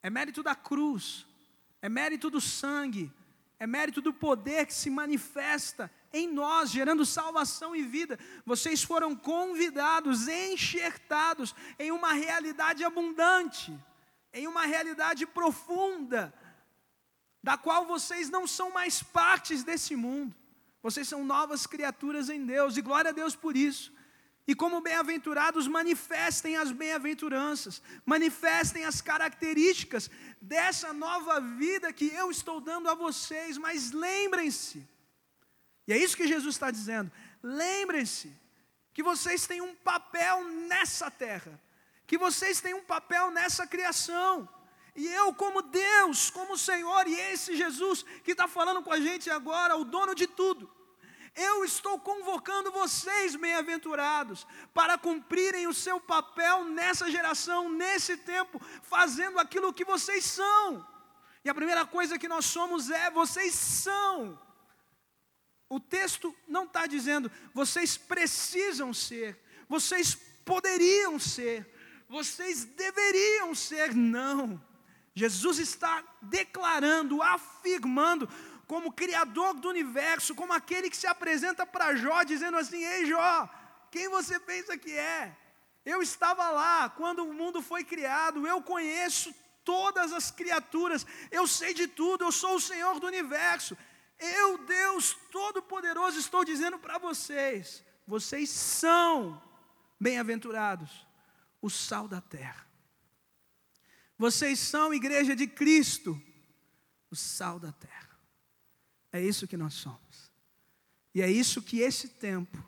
é 0.01 0.09
mérito 0.09 0.41
da 0.41 0.55
cruz, 0.55 1.27
é 1.81 1.89
mérito 1.89 2.29
do 2.29 2.39
sangue, 2.39 3.11
é 3.59 3.67
mérito 3.67 4.01
do 4.01 4.13
poder 4.13 4.65
que 4.65 4.73
se 4.73 4.89
manifesta 4.89 5.91
em 6.13 6.31
nós, 6.31 6.69
gerando 6.69 7.05
salvação 7.05 7.75
e 7.75 7.83
vida. 7.83 8.17
Vocês 8.45 8.81
foram 8.81 9.15
convidados, 9.15 10.27
enxertados 10.27 11.53
em 11.77 11.91
uma 11.91 12.13
realidade 12.13 12.83
abundante, 12.83 13.77
em 14.33 14.47
uma 14.47 14.65
realidade 14.65 15.25
profunda, 15.25 16.33
da 17.43 17.57
qual 17.57 17.85
vocês 17.85 18.29
não 18.29 18.47
são 18.47 18.71
mais 18.71 19.03
partes 19.03 19.63
desse 19.63 19.95
mundo. 19.95 20.33
Vocês 20.81 21.07
são 21.07 21.25
novas 21.25 21.67
criaturas 21.67 22.29
em 22.29 22.45
Deus, 22.45 22.77
e 22.77 22.81
glória 22.81 23.09
a 23.09 23.13
Deus 23.13 23.35
por 23.35 23.57
isso. 23.57 23.96
E 24.47 24.55
como 24.55 24.79
bem-aventurados, 24.79 25.67
manifestem 25.67 26.55
as 26.55 26.71
bem-aventuranças, 26.71 27.81
manifestem 28.05 28.85
as 28.85 29.01
características 29.01 30.09
dessa 30.41 30.93
nova 30.93 31.41
vida 31.41 31.91
que 31.91 32.07
eu 32.13 32.31
estou 32.31 32.61
dando 32.61 32.89
a 32.89 32.93
vocês, 32.93 33.57
mas 33.57 33.91
lembrem-se, 33.91 34.87
e 35.85 35.91
é 35.91 35.97
isso 35.97 36.15
que 36.15 36.25
Jesus 36.25 36.55
está 36.55 36.71
dizendo, 36.71 37.11
lembrem-se 37.43 38.33
que 38.93 39.03
vocês 39.03 39.45
têm 39.45 39.59
um 39.59 39.75
papel 39.75 40.45
nessa 40.45 41.11
terra, 41.11 41.61
que 42.05 42.17
vocês 42.17 42.61
têm 42.61 42.73
um 42.73 42.85
papel 42.85 43.29
nessa 43.31 43.67
criação, 43.67 44.47
e 44.95 45.07
eu, 45.07 45.33
como 45.33 45.61
Deus, 45.61 46.29
como 46.29 46.57
Senhor, 46.57 47.05
e 47.05 47.13
esse 47.13 47.55
Jesus 47.55 48.03
que 48.23 48.31
está 48.31 48.47
falando 48.47 48.81
com 48.81 48.93
a 48.93 48.99
gente 49.01 49.29
agora, 49.29 49.75
o 49.75 49.83
dono 49.83 50.15
de 50.15 50.25
tudo, 50.25 50.76
eu 51.37 51.63
estou 51.63 51.99
convocando 51.99 52.71
vocês, 52.71 53.35
bem-aventurados, 53.35 54.45
para 54.73 54.97
cumprirem 54.97 55.67
o 55.67 55.73
seu 55.73 55.99
papel 55.99 56.65
nessa 56.65 57.11
geração, 57.11 57.69
nesse 57.69 58.17
tempo, 58.17 58.59
fazendo 58.81 59.37
aquilo 59.37 59.71
que 59.71 59.85
vocês 59.85 60.25
são. 60.25 60.85
E 61.45 61.49
a 61.49 61.53
primeira 61.53 61.85
coisa 61.85 62.17
que 62.17 62.27
nós 62.27 62.45
somos 62.45 62.89
é: 62.89 63.11
vocês 63.11 63.53
são. 63.53 64.37
O 65.69 65.79
texto 65.79 66.35
não 66.47 66.63
está 66.63 66.87
dizendo, 66.87 67.31
vocês 67.53 67.97
precisam 67.97 68.93
ser, 68.93 69.39
vocês 69.69 70.15
poderiam 70.43 71.19
ser, 71.19 71.71
vocês 72.09 72.65
deveriam 72.65 73.53
ser, 73.53 73.93
não. 73.93 74.59
Jesus 75.13 75.57
está 75.57 76.03
declarando, 76.21 77.23
afirmando, 77.23 78.29
como 78.67 78.91
Criador 78.91 79.53
do 79.53 79.69
universo, 79.69 80.35
como 80.35 80.51
aquele 80.53 80.89
que 80.89 80.97
se 80.97 81.07
apresenta 81.07 81.65
para 81.65 81.95
Jó, 81.95 82.23
dizendo 82.23 82.57
assim: 82.57 82.83
Ei 82.83 83.05
Jó, 83.05 83.49
quem 83.89 84.09
você 84.09 84.39
pensa 84.39 84.77
que 84.77 84.91
é? 84.91 85.35
Eu 85.85 86.01
estava 86.01 86.49
lá 86.49 86.89
quando 86.89 87.23
o 87.23 87.33
mundo 87.33 87.61
foi 87.61 87.83
criado, 87.83 88.45
eu 88.45 88.61
conheço 88.61 89.33
todas 89.63 90.11
as 90.11 90.29
criaturas, 90.29 91.05
eu 91.31 91.47
sei 91.47 91.73
de 91.73 91.87
tudo, 91.87 92.25
eu 92.25 92.31
sou 92.31 92.55
o 92.55 92.61
Senhor 92.61 92.99
do 92.99 93.07
universo. 93.07 93.77
Eu, 94.19 94.57
Deus 94.65 95.15
Todo-Poderoso, 95.31 96.19
estou 96.19 96.43
dizendo 96.43 96.77
para 96.77 96.97
vocês: 96.97 97.83
vocês 98.05 98.49
são 98.49 99.41
bem-aventurados, 99.99 101.07
o 101.61 101.69
sal 101.69 102.07
da 102.07 102.19
terra. 102.19 102.67
Vocês 104.17 104.59
são 104.59 104.93
igreja 104.93 105.35
de 105.35 105.47
Cristo, 105.47 106.19
o 107.09 107.15
sal 107.15 107.59
da 107.59 107.71
terra. 107.71 108.06
É 109.11 109.21
isso 109.21 109.47
que 109.47 109.57
nós 109.57 109.73
somos. 109.73 110.31
E 111.13 111.21
é 111.21 111.29
isso 111.29 111.61
que 111.61 111.79
esse 111.79 112.09
tempo 112.09 112.63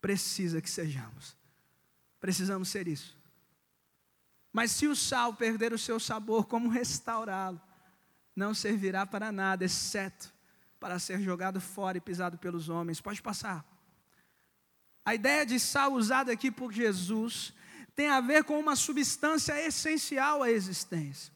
precisa 0.00 0.60
que 0.60 0.68
sejamos. 0.68 1.36
Precisamos 2.20 2.68
ser 2.68 2.88
isso. 2.88 3.16
Mas 4.52 4.72
se 4.72 4.86
o 4.86 4.96
sal 4.96 5.34
perder 5.34 5.72
o 5.72 5.78
seu 5.78 6.00
sabor, 6.00 6.46
como 6.46 6.68
restaurá-lo? 6.68 7.60
Não 8.34 8.54
servirá 8.54 9.06
para 9.06 9.30
nada, 9.30 9.64
exceto 9.64 10.32
para 10.78 10.98
ser 10.98 11.20
jogado 11.20 11.60
fora 11.60 11.98
e 11.98 12.00
pisado 12.00 12.38
pelos 12.38 12.68
homens. 12.68 13.00
Pode 13.00 13.20
passar. 13.22 13.64
A 15.04 15.14
ideia 15.14 15.46
de 15.46 15.58
sal 15.58 15.92
usada 15.92 16.32
aqui 16.32 16.50
por 16.50 16.72
Jesus 16.72 17.52
tem 17.94 18.08
a 18.08 18.20
ver 18.20 18.44
com 18.44 18.58
uma 18.58 18.76
substância 18.76 19.58
essencial 19.66 20.42
à 20.42 20.50
existência. 20.50 21.32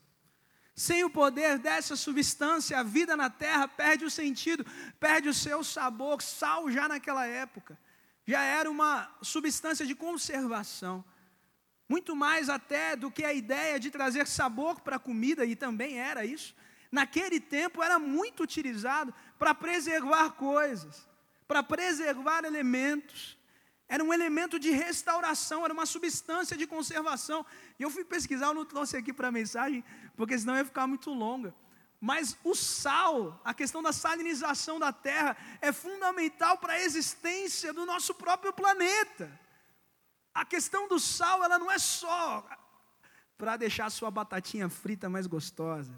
Sem 0.75 1.05
o 1.05 1.11
poder 1.11 1.59
dessa 1.59 1.95
substância, 1.97 2.79
a 2.79 2.83
vida 2.83 3.17
na 3.17 3.29
terra 3.29 3.69
perde 3.69 4.05
o 4.05 4.11
sentido, 4.11 4.65
perde 4.99 5.29
o 5.29 5.35
seu 5.35 5.63
sabor. 5.63 6.23
Sal, 6.23 6.71
já 6.71 6.89
naquela 6.89 7.27
época, 7.27 7.79
já 8.27 8.43
era 8.43 8.71
uma 8.71 9.15
substância 9.21 9.85
de 9.85 9.95
conservação. 9.95 11.05
Muito 11.89 12.17
mais 12.17 12.49
até 12.49 12.97
do 12.97 13.11
que 13.11 13.23
a 13.23 13.35
ideia 13.35 13.79
de 13.79 13.91
trazer 13.91 14.27
sabor 14.27 14.81
para 14.81 14.97
a 14.97 15.01
comida, 15.01 15.45
e 15.45 15.55
também 15.55 15.99
era 15.99 16.25
isso. 16.25 16.55
Naquele 16.91 17.39
tempo 17.39 17.83
era 17.83 17.99
muito 17.99 18.43
utilizado 18.43 19.13
para 19.39 19.55
preservar 19.55 20.31
coisas, 20.33 21.07
para 21.47 21.63
preservar 21.63 22.45
elementos. 22.45 23.37
Era 23.95 24.03
um 24.03 24.11
elemento 24.11 24.59
de 24.59 24.71
restauração, 24.71 25.67
era 25.67 25.75
uma 25.75 25.85
substância 25.85 26.57
de 26.57 26.67
conservação. 26.67 27.45
E 27.79 27.83
eu 27.83 27.91
fui 27.91 28.03
pesquisar, 28.03 28.47
eu 28.47 28.55
não 28.55 28.65
trouxe 28.65 28.97
aqui 28.97 29.13
para 29.13 29.29
a 29.29 29.31
mensagem, 29.31 29.85
porque 30.17 30.39
senão 30.39 30.57
ia 30.57 30.65
ficar 30.65 30.87
muito 30.87 31.11
longa. 31.11 31.55
Mas 32.01 32.35
o 32.43 32.55
sal, 32.55 33.39
a 33.45 33.53
questão 33.53 33.83
da 33.83 33.93
salinização 33.93 34.81
da 34.81 34.95
terra, 34.95 35.37
é 35.61 35.71
fundamental 35.73 36.57
para 36.57 36.73
a 36.73 36.81
existência 36.81 37.71
do 37.75 37.85
nosso 37.85 38.15
próprio 38.15 38.51
planeta. 38.51 39.31
A 40.33 40.47
questão 40.47 40.89
do 40.89 40.99
sal, 40.99 41.45
ela 41.45 41.59
não 41.59 41.71
é 41.71 41.79
só 41.79 42.49
para 43.37 43.59
deixar 43.59 43.85
a 43.85 43.91
sua 43.91 44.11
batatinha 44.11 44.71
frita 44.71 45.11
mais 45.11 45.27
gostosa, 45.27 45.93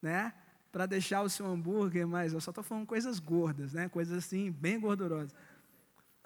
né? 0.00 0.32
Para 0.70 0.86
deixar 0.86 1.22
o 1.22 1.28
seu 1.28 1.44
hambúrguer 1.44 2.06
mais. 2.06 2.32
Eu 2.32 2.40
só 2.40 2.52
estou 2.52 2.62
falando 2.62 2.86
coisas 2.86 3.18
gordas, 3.18 3.72
né? 3.72 3.88
Coisas 3.88 4.16
assim, 4.16 4.52
bem 4.52 4.78
gordurosas. 4.78 5.34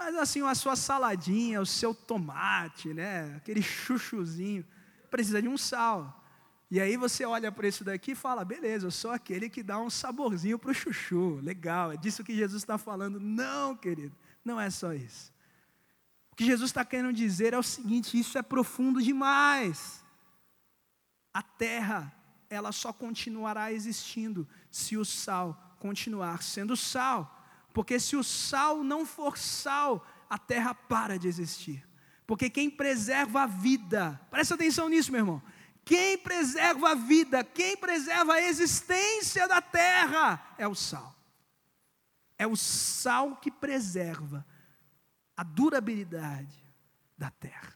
Mas 0.01 0.17
assim, 0.17 0.41
a 0.41 0.55
sua 0.55 0.77
saladinha, 0.77 1.61
o 1.61 1.67
seu 1.67 1.95
tomate, 1.95 2.95
né? 2.95 3.35
Aquele 3.37 3.61
chuchuzinho, 3.61 4.65
precisa 5.11 5.43
de 5.43 5.47
um 5.47 5.59
sal. 5.59 6.25
E 6.71 6.81
aí 6.81 6.97
você 6.97 7.27
olha 7.27 7.53
para 7.53 7.69
isso 7.69 7.85
daqui 7.85 8.13
e 8.13 8.15
fala, 8.15 8.43
beleza, 8.43 8.87
eu 8.87 8.91
sou 8.91 9.11
aquele 9.11 9.51
que 9.51 9.63
dá 9.63 9.79
um 9.79 9.91
saborzinho 9.91 10.59
para 10.59 10.71
o 10.71 10.75
chuchu, 10.75 11.39
legal, 11.43 11.93
é 11.93 11.99
disso 11.99 12.25
que 12.25 12.35
Jesus 12.35 12.63
está 12.63 12.79
falando. 12.79 13.21
Não, 13.21 13.77
querido, 13.77 14.17
não 14.43 14.59
é 14.59 14.71
só 14.71 14.95
isso. 14.95 15.31
O 16.33 16.35
que 16.35 16.47
Jesus 16.47 16.71
está 16.71 16.83
querendo 16.83 17.13
dizer 17.13 17.53
é 17.53 17.59
o 17.59 17.63
seguinte: 17.63 18.19
isso 18.19 18.39
é 18.39 18.43
profundo 18.43 19.03
demais. 19.03 20.03
A 21.35 21.43
terra, 21.43 22.11
ela 22.49 22.73
só 22.73 22.91
continuará 22.91 23.71
existindo 23.71 24.49
se 24.71 24.97
o 24.97 25.05
sal 25.05 25.77
continuar 25.79 26.43
sendo 26.43 26.75
sal. 26.75 27.37
Porque 27.73 27.99
se 28.01 28.17
o 28.17 28.25
sal 28.25 28.83
não 28.83 29.07
for 29.07 29.39
sal, 29.39 30.07
a 30.29 30.39
terra 30.39 30.75
para 30.75 31.19
de 31.19 31.29
existir. 31.29 31.87
Porque 32.27 32.49
quem 32.49 32.71
preserva 32.71 33.43
a 33.43 33.47
vida, 33.47 34.21
presta 34.31 34.55
atenção 34.55 34.89
nisso, 34.89 35.11
meu 35.11 35.21
irmão. 35.21 35.43
Quem 35.85 36.17
preserva 36.19 36.91
a 36.91 36.95
vida, 36.95 37.43
quem 37.43 37.77
preserva 37.77 38.35
a 38.35 38.43
existência 38.43 39.49
da 39.49 39.61
terra 39.61 40.55
é 40.57 40.69
o 40.69 40.75
sal. 40.75 41.17
É 42.39 42.47
o 42.47 42.57
sal 42.57 43.37
que 43.37 43.51
preserva 43.51 44.47
a 45.37 45.43
durabilidade 45.43 46.65
da 47.19 47.31
terra. 47.31 47.75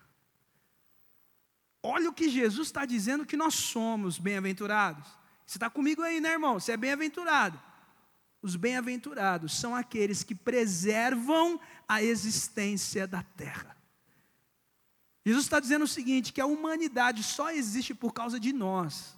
Olha 1.83 2.09
o 2.09 2.15
que 2.15 2.31
Jesus 2.31 2.69
está 2.69 2.87
dizendo 2.87 3.27
que 3.27 3.37
nós 3.37 3.55
somos 3.55 4.19
bem-aventurados. 4.19 5.07
Você 5.45 5.59
está 5.59 5.69
comigo 5.69 6.01
aí, 6.03 6.21
né, 6.21 6.33
irmão? 6.33 6.59
Você 6.59 6.73
é 6.73 6.77
bem-aventurado. 6.77 7.61
Os 8.45 8.57
bem-aventurados 8.57 9.59
são 9.59 9.75
aqueles 9.75 10.23
que 10.23 10.35
preservam 10.35 11.59
a 11.89 12.03
existência 12.03 13.07
da 13.07 13.23
terra. 13.23 13.75
Jesus 15.25 15.47
está 15.47 15.59
dizendo 15.59 15.87
o 15.87 15.89
seguinte: 15.89 16.31
que 16.31 16.43
a 16.43 16.47
humanidade 16.47 17.23
só 17.23 17.51
existe 17.51 17.95
por 17.95 18.13
causa 18.13 18.39
de 18.39 18.53
nós. 18.53 19.17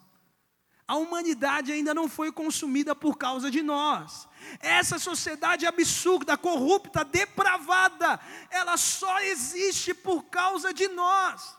A 0.87 0.95
humanidade 0.95 1.73
ainda 1.73 1.93
não 1.93 2.09
foi 2.09 2.31
consumida 2.31 2.95
por 2.95 3.19
causa 3.19 3.51
de 3.51 3.65
nós. 3.65 4.29
Essa 4.61 4.97
sociedade 4.97 5.67
absurda, 5.67 6.39
corrupta, 6.39 7.05
depravada, 7.05 8.21
ela 8.49 8.77
só 8.77 9.19
existe 9.23 9.93
por 9.93 10.27
causa 10.27 10.73
de 10.73 10.87
nós. 10.87 11.59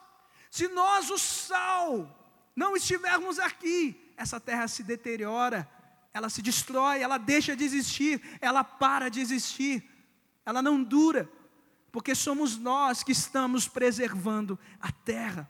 Se 0.50 0.70
nós, 0.70 1.10
o 1.10 1.18
sal, 1.18 2.18
não 2.56 2.78
estivermos 2.78 3.38
aqui, 3.40 4.14
essa 4.16 4.40
terra 4.40 4.70
se 4.70 4.84
deteriora, 4.84 5.70
ela 6.18 6.30
se 6.30 6.42
destrói, 6.42 7.00
ela 7.00 7.18
deixa 7.18 7.56
de 7.56 7.64
existir, 7.64 8.22
ela 8.42 8.64
para 8.64 9.10
de 9.10 9.20
existir, 9.22 9.88
ela 10.44 10.62
não 10.62 10.84
dura, 10.84 11.30
porque 11.92 12.16
somos 12.16 12.58
nós 12.58 13.04
que 13.04 13.12
estamos 13.12 13.68
preservando 13.68 14.58
a 14.82 14.92
terra. 14.92 15.50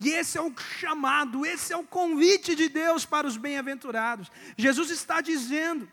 E 0.00 0.10
esse 0.10 0.38
é 0.38 0.40
o 0.40 0.56
chamado, 0.56 1.44
esse 1.44 1.72
é 1.72 1.76
o 1.76 1.84
convite 1.84 2.54
de 2.54 2.68
Deus 2.68 3.04
para 3.04 3.26
os 3.26 3.36
bem-aventurados. 3.36 4.30
Jesus 4.56 4.90
está 4.90 5.20
dizendo 5.20 5.90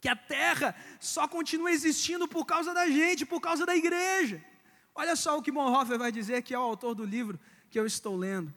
que 0.00 0.08
a 0.08 0.14
terra 0.14 0.76
só 1.00 1.26
continua 1.26 1.72
existindo 1.72 2.28
por 2.28 2.44
causa 2.44 2.74
da 2.74 2.86
gente, 2.86 3.24
por 3.24 3.40
causa 3.40 3.64
da 3.64 3.74
igreja. 3.74 4.44
Olha 4.94 5.16
só 5.16 5.36
o 5.36 5.42
que 5.42 5.50
Bonhoeffer 5.50 5.98
vai 5.98 6.12
dizer, 6.12 6.42
que 6.42 6.54
é 6.54 6.58
o 6.58 6.62
autor 6.62 6.94
do 6.94 7.04
livro 7.04 7.40
que 7.70 7.80
eu 7.80 7.86
estou 7.86 8.14
lendo. 8.14 8.54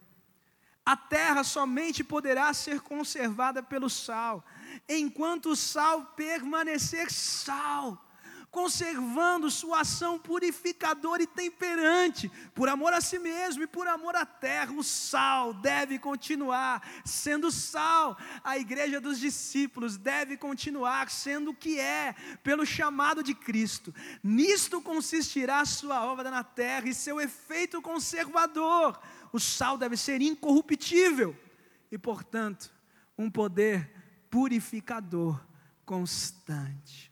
A 0.88 0.96
terra 0.96 1.44
somente 1.44 2.02
poderá 2.02 2.54
ser 2.54 2.80
conservada 2.80 3.62
pelo 3.62 3.90
sal, 3.90 4.42
enquanto 4.88 5.50
o 5.50 5.56
sal 5.56 6.14
permanecer 6.16 7.12
sal 7.12 8.02
conservando 8.50 9.52
sua 9.52 9.82
ação 9.82 10.18
purificadora 10.18 11.22
e 11.22 11.28
temperante, 11.28 12.32
por 12.56 12.68
amor 12.68 12.92
a 12.92 13.02
si 13.02 13.20
mesmo 13.20 13.64
e 13.64 13.68
por 13.68 13.88
amor 13.88 14.16
à 14.16 14.26
terra. 14.26 14.72
O 14.72 14.84
sal 14.84 15.54
deve 15.54 16.00
continuar 16.00 16.82
sendo 17.06 17.52
sal. 17.52 18.18
A 18.44 18.58
igreja 18.58 19.00
dos 19.00 19.20
discípulos 19.20 19.98
deve 19.98 20.38
continuar 20.38 21.10
sendo 21.12 21.52
o 21.52 21.56
que 21.56 21.80
é, 21.80 22.16
pelo 22.42 22.66
chamado 22.66 23.22
de 23.22 23.36
Cristo. 23.36 23.94
Nisto 24.24 24.82
consistirá 24.82 25.60
a 25.60 25.66
sua 25.66 26.04
obra 26.06 26.32
na 26.32 26.44
terra 26.44 26.90
e 26.90 26.96
seu 26.96 27.22
efeito 27.22 27.80
conservador. 27.80 29.00
O 29.32 29.40
sal 29.40 29.78
deve 29.78 29.98
ser 29.98 30.22
incorruptível 30.22 31.36
e, 31.92 31.98
portanto, 31.98 32.72
um 33.18 33.30
poder 33.30 33.90
purificador 34.30 35.40
constante. 35.86 37.12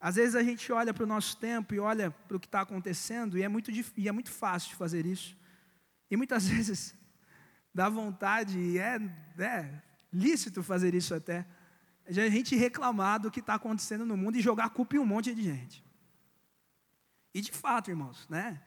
Às 0.00 0.14
vezes 0.14 0.36
a 0.36 0.42
gente 0.42 0.70
olha 0.72 0.94
para 0.94 1.02
o 1.02 1.06
nosso 1.06 1.36
tempo 1.36 1.74
e 1.74 1.80
olha 1.80 2.10
para 2.10 2.36
o 2.36 2.40
que 2.40 2.46
está 2.46 2.60
acontecendo 2.60 3.36
e 3.36 3.42
é, 3.42 3.48
muito, 3.48 3.70
e 3.70 4.08
é 4.08 4.12
muito 4.12 4.30
fácil 4.30 4.70
de 4.70 4.76
fazer 4.76 5.04
isso. 5.04 5.36
E 6.10 6.16
muitas 6.16 6.46
vezes 6.48 6.94
dá 7.74 7.88
vontade, 7.88 8.58
e 8.58 8.78
é, 8.78 8.96
é 9.38 9.82
lícito 10.12 10.62
fazer 10.62 10.94
isso 10.94 11.14
até, 11.14 11.46
de 12.08 12.20
a 12.20 12.30
gente 12.30 12.56
reclamar 12.56 13.20
do 13.20 13.30
que 13.30 13.40
está 13.40 13.54
acontecendo 13.54 14.06
no 14.06 14.16
mundo 14.16 14.36
e 14.36 14.40
jogar 14.40 14.70
culpa 14.70 14.96
em 14.96 14.98
um 14.98 15.06
monte 15.06 15.34
de 15.34 15.42
gente. 15.42 15.84
E 17.34 17.40
de 17.40 17.52
fato, 17.52 17.90
irmãos, 17.90 18.26
né? 18.28 18.60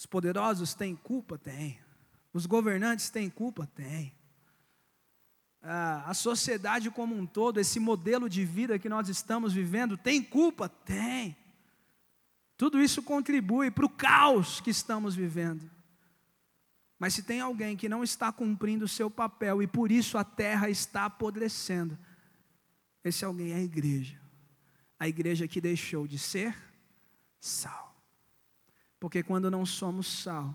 Os 0.00 0.06
poderosos 0.06 0.72
têm 0.72 0.96
culpa? 0.96 1.36
Tem. 1.36 1.78
Os 2.32 2.46
governantes 2.46 3.10
têm 3.10 3.28
culpa? 3.28 3.66
Tem 3.66 4.18
a 5.62 6.14
sociedade 6.14 6.90
como 6.90 7.14
um 7.14 7.26
todo, 7.26 7.60
esse 7.60 7.78
modelo 7.78 8.28
de 8.28 8.44
vida 8.44 8.78
que 8.78 8.88
nós 8.88 9.08
estamos 9.08 9.52
vivendo, 9.52 9.96
tem 9.96 10.22
culpa? 10.22 10.68
Tem. 10.68 11.36
Tudo 12.56 12.80
isso 12.80 13.02
contribui 13.02 13.70
para 13.70 13.84
o 13.84 13.90
caos 13.90 14.60
que 14.60 14.70
estamos 14.70 15.14
vivendo. 15.14 15.70
Mas 16.98 17.14
se 17.14 17.22
tem 17.22 17.40
alguém 17.40 17.76
que 17.76 17.88
não 17.88 18.02
está 18.02 18.32
cumprindo 18.32 18.84
o 18.84 18.88
seu 18.88 19.10
papel 19.10 19.62
e 19.62 19.66
por 19.66 19.90
isso 19.90 20.18
a 20.18 20.24
terra 20.24 20.68
está 20.68 21.06
apodrecendo, 21.06 21.98
esse 23.04 23.24
alguém 23.24 23.52
é 23.52 23.56
a 23.56 23.62
igreja. 23.62 24.18
A 24.98 25.08
igreja 25.08 25.48
que 25.48 25.60
deixou 25.60 26.06
de 26.06 26.18
ser 26.18 26.56
sal. 27.38 27.89
Porque 29.00 29.22
quando 29.22 29.50
não 29.50 29.66
somos 29.66 30.06
sal, 30.06 30.54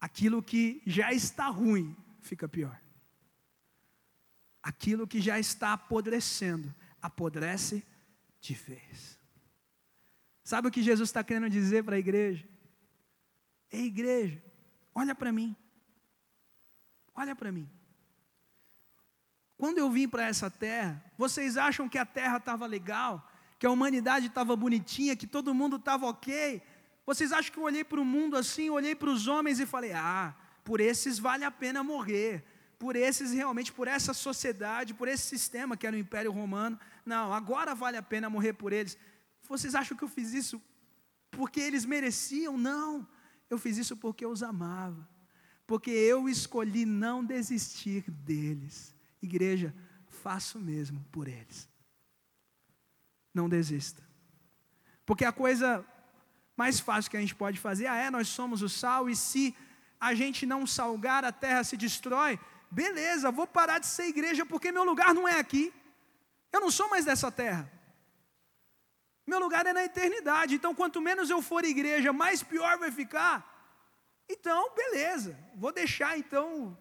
aquilo 0.00 0.42
que 0.42 0.80
já 0.86 1.12
está 1.12 1.48
ruim 1.48 1.94
fica 2.22 2.48
pior 2.48 2.80
aquilo 4.62 5.06
que 5.06 5.20
já 5.20 5.38
está 5.38 5.72
apodrecendo, 5.72 6.74
apodrece 7.00 7.84
de 8.40 8.54
vez. 8.54 9.18
Sabe 10.42 10.68
o 10.68 10.70
que 10.70 10.82
Jesus 10.82 11.08
está 11.08 11.22
querendo 11.22 11.50
dizer 11.50 11.84
para 11.84 11.96
a 11.96 11.98
igreja? 11.98 12.46
Ei, 13.70 13.86
igreja, 13.86 14.42
olha 14.94 15.14
para 15.14 15.32
mim. 15.32 15.56
Olha 17.14 17.36
para 17.36 17.52
mim. 17.52 17.68
Quando 19.56 19.78
eu 19.78 19.90
vim 19.90 20.08
para 20.08 20.26
essa 20.26 20.50
terra, 20.50 21.04
vocês 21.16 21.56
acham 21.56 21.88
que 21.88 21.98
a 21.98 22.06
terra 22.06 22.38
estava 22.38 22.66
legal, 22.66 23.29
que 23.60 23.66
a 23.66 23.70
humanidade 23.70 24.28
estava 24.28 24.56
bonitinha, 24.56 25.14
que 25.14 25.26
todo 25.26 25.54
mundo 25.54 25.76
estava 25.76 26.06
ok? 26.06 26.62
Vocês 27.04 27.30
acham 27.30 27.52
que 27.52 27.58
eu 27.58 27.64
olhei 27.64 27.84
para 27.84 28.00
o 28.00 28.04
mundo 28.06 28.34
assim, 28.34 28.70
olhei 28.70 28.94
para 28.94 29.10
os 29.10 29.28
homens 29.28 29.60
e 29.60 29.66
falei: 29.66 29.92
ah, 29.92 30.34
por 30.64 30.80
esses 30.80 31.18
vale 31.18 31.44
a 31.44 31.50
pena 31.50 31.84
morrer, 31.84 32.42
por 32.78 32.96
esses 32.96 33.32
realmente, 33.32 33.70
por 33.70 33.86
essa 33.86 34.14
sociedade, 34.14 34.94
por 34.94 35.08
esse 35.08 35.24
sistema 35.24 35.76
que 35.76 35.86
era 35.86 35.94
o 35.94 35.98
Império 35.98 36.32
Romano. 36.32 36.80
Não, 37.04 37.34
agora 37.34 37.74
vale 37.74 37.98
a 37.98 38.02
pena 38.02 38.30
morrer 38.30 38.54
por 38.54 38.72
eles. 38.72 38.96
Vocês 39.46 39.74
acham 39.74 39.94
que 39.94 40.04
eu 40.04 40.08
fiz 40.08 40.32
isso 40.32 40.60
porque 41.30 41.60
eles 41.60 41.84
mereciam? 41.84 42.56
Não. 42.56 43.06
Eu 43.50 43.58
fiz 43.58 43.76
isso 43.76 43.94
porque 43.94 44.24
eu 44.24 44.30
os 44.30 44.42
amava. 44.42 45.06
Porque 45.66 45.90
eu 45.90 46.30
escolhi 46.30 46.86
não 46.86 47.22
desistir 47.22 48.10
deles. 48.10 48.94
Igreja, 49.20 49.74
faço 50.08 50.58
mesmo 50.58 51.04
por 51.12 51.28
eles. 51.28 51.69
Não 53.34 53.48
desista. 53.48 54.02
Porque 55.06 55.24
a 55.24 55.32
coisa 55.32 55.84
mais 56.56 56.78
fácil 56.78 57.10
que 57.10 57.16
a 57.16 57.20
gente 57.20 57.34
pode 57.34 57.58
fazer, 57.58 57.86
ah, 57.86 57.96
é, 57.96 58.10
nós 58.10 58.28
somos 58.28 58.62
o 58.62 58.68
sal, 58.68 59.08
e 59.08 59.16
se 59.16 59.56
a 59.98 60.14
gente 60.14 60.44
não 60.46 60.66
salgar, 60.66 61.24
a 61.24 61.32
terra 61.32 61.64
se 61.64 61.76
destrói 61.76 62.38
beleza, 62.70 63.30
vou 63.30 63.46
parar 63.46 63.78
de 63.78 63.86
ser 63.86 64.06
igreja 64.06 64.46
porque 64.46 64.70
meu 64.70 64.84
lugar 64.84 65.12
não 65.12 65.26
é 65.26 65.38
aqui. 65.38 65.72
Eu 66.52 66.60
não 66.60 66.70
sou 66.70 66.88
mais 66.88 67.04
dessa 67.04 67.30
terra. 67.30 67.70
Meu 69.26 69.38
lugar 69.38 69.66
é 69.66 69.72
na 69.72 69.84
eternidade. 69.84 70.54
Então, 70.54 70.74
quanto 70.74 71.00
menos 71.00 71.30
eu 71.30 71.42
for 71.42 71.64
igreja, 71.64 72.12
mais 72.12 72.42
pior 72.42 72.78
vai 72.78 72.90
ficar. 72.90 73.46
Então, 74.28 74.72
beleza. 74.74 75.36
Vou 75.54 75.72
deixar 75.72 76.18
então 76.18 76.76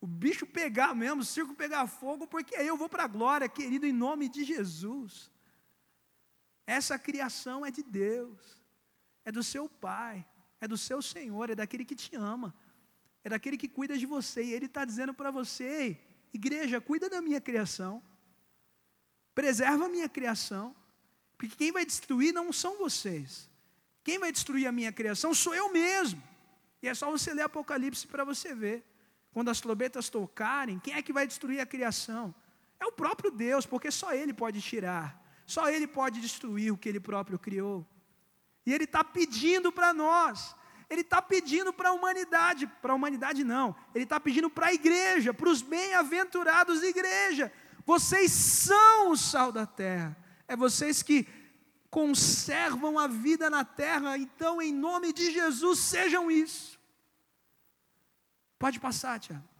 o 0.00 0.06
bicho 0.06 0.46
pegar 0.46 0.94
mesmo, 0.94 1.22
o 1.22 1.24
circo 1.24 1.54
pegar 1.54 1.86
fogo, 1.86 2.26
porque 2.26 2.54
aí 2.56 2.66
eu 2.66 2.76
vou 2.76 2.88
para 2.88 3.04
a 3.04 3.08
glória, 3.08 3.48
querido, 3.48 3.86
em 3.86 3.92
nome 3.92 4.28
de 4.28 4.44
Jesus. 4.44 5.30
Essa 6.66 6.98
criação 6.98 7.64
é 7.64 7.70
de 7.70 7.82
Deus, 7.82 8.38
é 9.24 9.30
do 9.30 9.42
seu 9.42 9.68
Pai, 9.68 10.26
é 10.60 10.66
do 10.66 10.78
seu 10.78 11.02
Senhor, 11.02 11.50
é 11.50 11.54
daquele 11.54 11.84
que 11.84 11.94
te 11.94 12.14
ama 12.16 12.54
é 13.24 13.30
daquele 13.30 13.56
que 13.56 13.66
cuida 13.66 13.96
de 13.96 14.04
você. 14.04 14.44
E 14.44 14.52
Ele 14.52 14.66
está 14.66 14.84
dizendo 14.84 15.14
para 15.14 15.30
você: 15.30 15.98
igreja, 16.32 16.80
cuida 16.80 17.08
da 17.08 17.22
minha 17.22 17.40
criação, 17.40 18.02
preserva 19.34 19.86
a 19.86 19.88
minha 19.88 20.08
criação, 20.08 20.76
porque 21.38 21.56
quem 21.56 21.72
vai 21.72 21.86
destruir 21.86 22.32
não 22.32 22.52
são 22.52 22.76
vocês. 22.76 23.50
Quem 24.04 24.18
vai 24.18 24.30
destruir 24.30 24.66
a 24.66 24.72
minha 24.72 24.92
criação 24.92 25.32
sou 25.32 25.54
eu 25.54 25.72
mesmo. 25.72 26.22
E 26.82 26.88
é 26.88 26.92
só 26.92 27.10
você 27.10 27.32
ler 27.32 27.42
Apocalipse 27.42 28.06
para 28.06 28.22
você 28.22 28.54
ver. 28.54 28.84
Quando 29.32 29.48
as 29.48 29.60
trombetas 29.60 30.10
tocarem, 30.10 30.78
quem 30.78 30.94
é 30.94 31.02
que 31.02 31.12
vai 31.12 31.26
destruir 31.26 31.58
a 31.58 31.66
criação? 31.66 32.32
É 32.78 32.84
o 32.84 32.92
próprio 32.92 33.30
Deus, 33.30 33.64
porque 33.64 33.90
só 33.90 34.12
Ele 34.12 34.34
pode 34.34 34.60
tirar, 34.60 35.18
só 35.46 35.68
Ele 35.68 35.86
pode 35.86 36.20
destruir 36.20 36.72
o 36.72 36.78
que 36.78 36.88
Ele 36.88 37.00
próprio 37.00 37.38
criou. 37.38 37.86
E 38.66 38.72
Ele 38.72 38.84
está 38.84 39.04
pedindo 39.04 39.70
para 39.70 39.92
nós 39.92 40.54
ele 40.88 41.00
está 41.00 41.20
pedindo 41.20 41.72
para 41.72 41.90
a 41.90 41.92
humanidade, 41.92 42.66
para 42.66 42.92
a 42.92 42.96
humanidade 42.96 43.42
não, 43.44 43.74
ele 43.94 44.04
está 44.04 44.20
pedindo 44.20 44.50
para 44.50 44.66
a 44.66 44.74
igreja, 44.74 45.32
para 45.32 45.48
os 45.48 45.62
bem-aventurados 45.62 46.82
igreja. 46.82 47.52
Vocês 47.84 48.30
são 48.30 49.10
o 49.10 49.16
sal 49.16 49.52
da 49.52 49.66
terra, 49.66 50.16
é 50.46 50.56
vocês 50.56 51.02
que 51.02 51.26
conservam 51.90 52.98
a 52.98 53.06
vida 53.06 53.48
na 53.48 53.64
terra, 53.64 54.18
então, 54.18 54.60
em 54.60 54.72
nome 54.72 55.12
de 55.12 55.30
Jesus, 55.30 55.78
sejam 55.78 56.30
isso. 56.30 56.78
Pode 58.58 58.80
passar, 58.80 59.20
Tiago. 59.20 59.53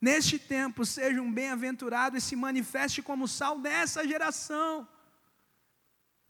Neste 0.00 0.38
tempo, 0.38 0.84
sejam 0.86 1.30
bem-aventurados 1.30 2.22
e 2.22 2.26
se 2.26 2.34
manifeste 2.34 3.02
como 3.02 3.28
sal 3.28 3.58
nessa 3.58 4.06
geração, 4.06 4.88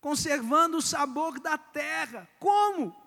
conservando 0.00 0.78
o 0.78 0.82
sabor 0.82 1.38
da 1.38 1.56
terra. 1.56 2.28
Como? 2.38 3.00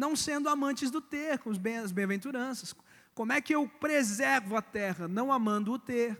não 0.00 0.16
sendo 0.16 0.48
amantes 0.48 0.90
do 0.90 1.00
ter, 1.00 1.38
com 1.38 1.50
as 1.50 1.58
bem-aventuranças. 1.58 2.74
Como 3.14 3.34
é 3.34 3.40
que 3.40 3.54
eu 3.54 3.68
preservo 3.68 4.56
a 4.56 4.62
terra? 4.62 5.06
Não 5.06 5.30
amando 5.30 5.72
o 5.72 5.78
ter, 5.78 6.18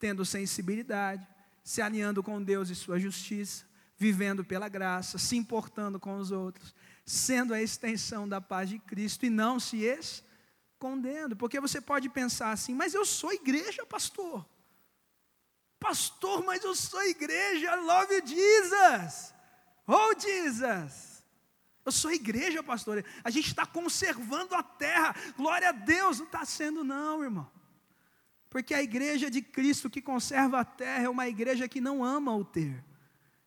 tendo 0.00 0.24
sensibilidade, 0.24 1.24
se 1.62 1.80
alinhando 1.80 2.24
com 2.24 2.42
Deus 2.42 2.70
e 2.70 2.74
sua 2.74 2.98
justiça, 2.98 3.64
vivendo 3.96 4.44
pela 4.44 4.68
graça, 4.68 5.16
se 5.16 5.36
importando 5.36 6.00
com 6.00 6.16
os 6.16 6.32
outros, 6.32 6.74
sendo 7.04 7.54
a 7.54 7.62
extensão 7.62 8.28
da 8.28 8.40
paz 8.40 8.68
de 8.68 8.80
Cristo 8.80 9.24
e 9.24 9.30
não 9.30 9.60
se 9.60 9.84
escondendo. 10.80 11.36
Porque 11.36 11.60
você 11.60 11.80
pode 11.80 12.08
pensar 12.08 12.52
assim, 12.52 12.74
mas 12.74 12.94
eu 12.94 13.04
sou 13.04 13.32
igreja, 13.32 13.84
pastor. 13.84 14.46
Pastor, 15.78 16.42
mas 16.42 16.64
eu 16.64 16.74
sou 16.74 17.02
igreja, 17.02 17.74
love 17.74 18.22
Jesus. 18.26 19.34
Oh 19.86 20.18
Jesus. 20.18 21.22
Eu 21.84 21.92
sou 21.92 22.12
igreja, 22.12 22.62
pastor. 22.62 23.04
A 23.24 23.30
gente 23.30 23.48
está 23.48 23.66
conservando 23.66 24.54
a 24.54 24.62
terra. 24.62 25.14
Glória 25.36 25.70
a 25.70 25.72
Deus. 25.72 26.18
Não 26.18 26.26
está 26.26 26.44
sendo, 26.44 26.84
não, 26.84 27.22
irmão. 27.22 27.50
Porque 28.50 28.74
a 28.74 28.82
igreja 28.82 29.30
de 29.30 29.40
Cristo 29.40 29.88
que 29.88 30.02
conserva 30.02 30.60
a 30.60 30.64
terra 30.64 31.04
é 31.04 31.08
uma 31.08 31.28
igreja 31.28 31.68
que 31.68 31.80
não 31.80 32.04
ama 32.04 32.34
o 32.34 32.44
ter. 32.44 32.84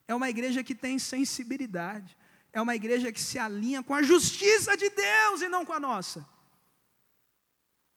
É 0.07 0.15
uma 0.15 0.29
igreja 0.29 0.63
que 0.63 0.73
tem 0.73 0.97
sensibilidade. 0.97 2.17
É 2.51 2.61
uma 2.61 2.75
igreja 2.75 3.11
que 3.11 3.21
se 3.21 3.37
alinha 3.37 3.83
com 3.83 3.93
a 3.93 4.01
justiça 4.01 4.75
de 4.75 4.89
Deus 4.89 5.41
e 5.41 5.47
não 5.47 5.63
com 5.63 5.73
a 5.73 5.79
nossa. 5.79 6.32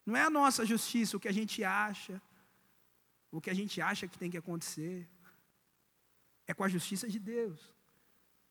Não 0.06 0.16
é 0.16 0.22
a 0.22 0.30
nossa 0.30 0.64
justiça, 0.64 1.16
o 1.16 1.20
que 1.20 1.26
a 1.26 1.32
gente 1.32 1.64
acha, 1.64 2.22
o 3.32 3.40
que 3.40 3.50
a 3.50 3.54
gente 3.54 3.82
acha 3.82 4.06
que 4.06 4.16
tem 4.16 4.30
que 4.30 4.36
acontecer. 4.36 5.06
É 6.46 6.54
com 6.54 6.62
a 6.62 6.68
justiça 6.68 7.08
de 7.08 7.18
Deus. 7.18 7.74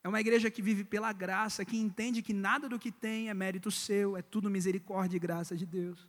É 0.04 0.08
uma 0.10 0.20
igreja 0.20 0.52
que 0.52 0.62
vive 0.62 0.84
pela 0.84 1.12
graça, 1.14 1.64
que 1.64 1.78
entende 1.78 2.22
que 2.22 2.34
nada 2.34 2.68
do 2.68 2.78
que 2.78 2.92
tem 2.92 3.30
é 3.30 3.34
mérito 3.34 3.72
seu, 3.72 4.18
é 4.18 4.22
tudo 4.22 4.52
misericórdia 4.52 5.16
e 5.16 5.20
graça 5.20 5.56
de 5.56 5.66
Deus. 5.66 6.08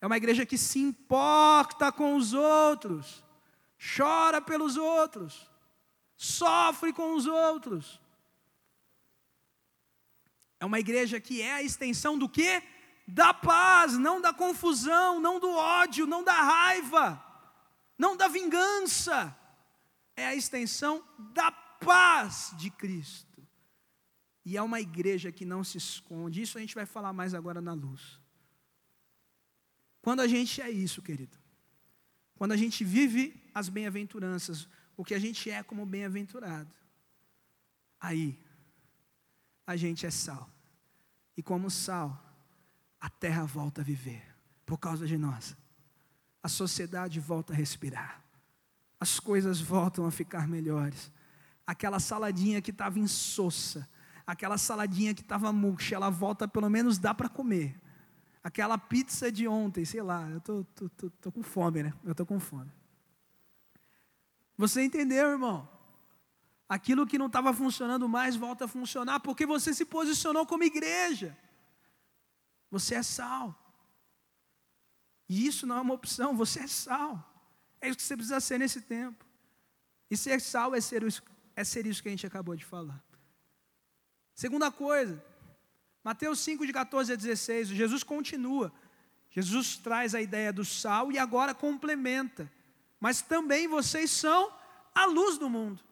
É 0.00 0.06
uma 0.06 0.16
igreja 0.16 0.46
que 0.46 0.56
se 0.56 0.78
importa 0.78 1.90
com 1.90 2.16
os 2.16 2.32
outros, 2.32 3.24
chora 3.96 4.40
pelos 4.40 4.76
outros, 4.76 5.50
sofre 6.16 6.92
com 6.92 7.14
os 7.14 7.26
outros. 7.26 8.00
É 10.60 10.64
uma 10.64 10.80
igreja 10.80 11.20
que 11.20 11.42
é 11.42 11.54
a 11.54 11.62
extensão 11.62 12.16
do 12.16 12.28
quê? 12.28 12.62
Da 13.06 13.32
paz, 13.32 13.96
não 13.96 14.20
da 14.20 14.32
confusão, 14.32 15.20
não 15.20 15.38
do 15.38 15.50
ódio, 15.50 16.06
não 16.06 16.24
da 16.24 16.32
raiva, 16.32 17.22
não 17.96 18.16
da 18.16 18.26
vingança. 18.28 19.36
É 20.16 20.26
a 20.26 20.34
extensão 20.34 21.04
da 21.32 21.52
paz 21.52 22.52
de 22.56 22.70
Cristo. 22.70 23.46
E 24.44 24.56
é 24.56 24.62
uma 24.62 24.80
igreja 24.80 25.30
que 25.30 25.44
não 25.44 25.62
se 25.62 25.76
esconde. 25.76 26.42
Isso 26.42 26.56
a 26.56 26.60
gente 26.60 26.74
vai 26.74 26.86
falar 26.86 27.12
mais 27.12 27.34
agora 27.34 27.60
na 27.60 27.72
luz. 27.72 28.20
Quando 30.00 30.20
a 30.20 30.28
gente 30.28 30.62
é 30.62 30.70
isso, 30.70 31.02
querido, 31.02 31.36
quando 32.36 32.52
a 32.52 32.56
gente 32.56 32.84
vive 32.84 33.42
as 33.52 33.68
bem-aventuranças, 33.68 34.68
o 34.96 35.04
que 35.04 35.14
a 35.14 35.18
gente 35.18 35.50
é 35.50 35.62
como 35.62 35.84
bem-aventurado, 35.84 36.72
aí 38.00 38.38
a 39.66 39.76
gente 39.76 40.06
é 40.06 40.10
sal. 40.10 40.48
E 41.36 41.42
como 41.42 41.68
sal, 41.70 42.25
a 43.06 43.08
terra 43.08 43.44
volta 43.44 43.82
a 43.82 43.84
viver 43.84 44.20
por 44.66 44.78
causa 44.78 45.06
de 45.06 45.16
nós. 45.16 45.56
A 46.42 46.48
sociedade 46.48 47.20
volta 47.20 47.52
a 47.52 47.56
respirar. 47.56 48.20
As 48.98 49.20
coisas 49.20 49.60
voltam 49.60 50.06
a 50.06 50.10
ficar 50.10 50.48
melhores. 50.48 51.12
Aquela 51.64 52.00
saladinha 52.00 52.60
que 52.60 52.72
estava 52.72 52.98
insossa, 52.98 53.88
aquela 54.26 54.58
saladinha 54.58 55.14
que 55.14 55.20
estava 55.20 55.52
murcha, 55.52 55.94
ela 55.94 56.10
volta, 56.10 56.48
pelo 56.48 56.68
menos 56.68 56.98
dá 56.98 57.14
para 57.14 57.28
comer. 57.28 57.80
Aquela 58.42 58.76
pizza 58.76 59.30
de 59.30 59.46
ontem, 59.46 59.84
sei 59.84 60.02
lá, 60.02 60.28
eu 60.28 60.40
tô, 60.40 60.64
tô, 60.74 60.88
tô, 60.88 61.10
tô 61.10 61.30
com 61.30 61.44
fome, 61.44 61.84
né? 61.84 61.94
Eu 62.04 62.12
tô 62.14 62.26
com 62.26 62.40
fome. 62.40 62.72
Você 64.58 64.82
entendeu, 64.82 65.30
irmão? 65.30 65.68
Aquilo 66.68 67.06
que 67.06 67.18
não 67.18 67.26
estava 67.26 67.52
funcionando 67.52 68.08
mais 68.08 68.34
volta 68.34 68.64
a 68.64 68.68
funcionar 68.68 69.20
porque 69.20 69.46
você 69.46 69.72
se 69.72 69.84
posicionou 69.84 70.44
como 70.44 70.64
igreja. 70.64 71.38
Você 72.70 72.94
é 72.94 73.02
sal. 73.02 73.54
E 75.28 75.46
isso 75.46 75.66
não 75.66 75.78
é 75.78 75.80
uma 75.80 75.94
opção, 75.94 76.36
você 76.36 76.60
é 76.60 76.66
sal. 76.66 77.22
É 77.80 77.88
isso 77.88 77.96
que 77.98 78.02
você 78.02 78.16
precisa 78.16 78.40
ser 78.40 78.58
nesse 78.58 78.80
tempo. 78.80 79.24
E 80.10 80.16
ser 80.16 80.40
sal 80.40 80.74
é 80.74 80.80
ser, 80.80 81.02
é 81.54 81.64
ser 81.64 81.86
isso 81.86 82.02
que 82.02 82.08
a 82.08 82.12
gente 82.12 82.26
acabou 82.26 82.54
de 82.54 82.64
falar. 82.64 83.02
Segunda 84.34 84.70
coisa, 84.70 85.22
Mateus 86.04 86.40
5, 86.40 86.66
de 86.66 86.72
14 86.72 87.12
a 87.12 87.16
16, 87.16 87.68
Jesus 87.68 88.02
continua. 88.02 88.72
Jesus 89.30 89.76
traz 89.76 90.14
a 90.14 90.20
ideia 90.20 90.52
do 90.52 90.64
sal 90.64 91.10
e 91.10 91.18
agora 91.18 91.54
complementa. 91.54 92.50
Mas 93.00 93.20
também 93.20 93.66
vocês 93.66 94.10
são 94.10 94.52
a 94.94 95.04
luz 95.06 95.36
do 95.36 95.50
mundo. 95.50 95.82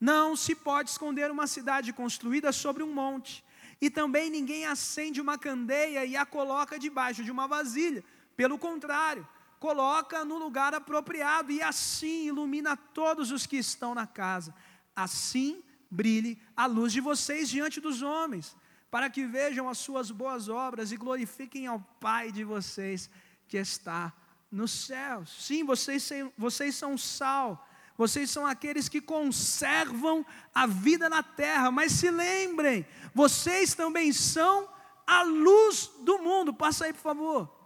Não 0.00 0.36
se 0.36 0.54
pode 0.54 0.90
esconder 0.90 1.30
uma 1.30 1.46
cidade 1.46 1.92
construída 1.92 2.52
sobre 2.52 2.82
um 2.82 2.92
monte. 2.92 3.44
E 3.80 3.90
também 3.90 4.30
ninguém 4.30 4.66
acende 4.66 5.20
uma 5.20 5.36
candeia 5.36 6.04
e 6.04 6.16
a 6.16 6.24
coloca 6.24 6.78
debaixo 6.78 7.22
de 7.22 7.30
uma 7.30 7.46
vasilha. 7.46 8.02
Pelo 8.36 8.58
contrário, 8.58 9.26
coloca 9.58 10.24
no 10.24 10.38
lugar 10.38 10.74
apropriado 10.74 11.52
e 11.52 11.62
assim 11.62 12.26
ilumina 12.28 12.76
todos 12.76 13.30
os 13.30 13.46
que 13.46 13.56
estão 13.56 13.94
na 13.94 14.06
casa. 14.06 14.54
Assim 14.94 15.62
brilhe 15.90 16.40
a 16.56 16.66
luz 16.66 16.92
de 16.92 17.00
vocês 17.00 17.48
diante 17.48 17.80
dos 17.80 18.02
homens, 18.02 18.56
para 18.90 19.10
que 19.10 19.26
vejam 19.26 19.68
as 19.68 19.78
suas 19.78 20.10
boas 20.10 20.48
obras 20.48 20.90
e 20.90 20.96
glorifiquem 20.96 21.66
ao 21.66 21.80
Pai 22.00 22.32
de 22.32 22.44
vocês 22.44 23.10
que 23.46 23.56
está 23.56 24.12
nos 24.50 24.70
céus. 24.70 25.44
Sim, 25.44 25.64
vocês, 25.64 26.08
vocês 26.36 26.74
são 26.74 26.96
sal 26.96 27.66
vocês 27.96 28.30
são 28.30 28.46
aqueles 28.46 28.88
que 28.88 29.00
conservam 29.00 30.24
a 30.54 30.66
vida 30.66 31.08
na 31.08 31.22
terra, 31.22 31.70
mas 31.70 31.92
se 31.92 32.10
lembrem, 32.10 32.86
vocês 33.14 33.74
também 33.74 34.12
são 34.12 34.68
a 35.06 35.22
luz 35.22 35.90
do 36.00 36.18
mundo. 36.18 36.52
Passa 36.52 36.84
aí, 36.84 36.92
por 36.92 37.00
favor. 37.00 37.56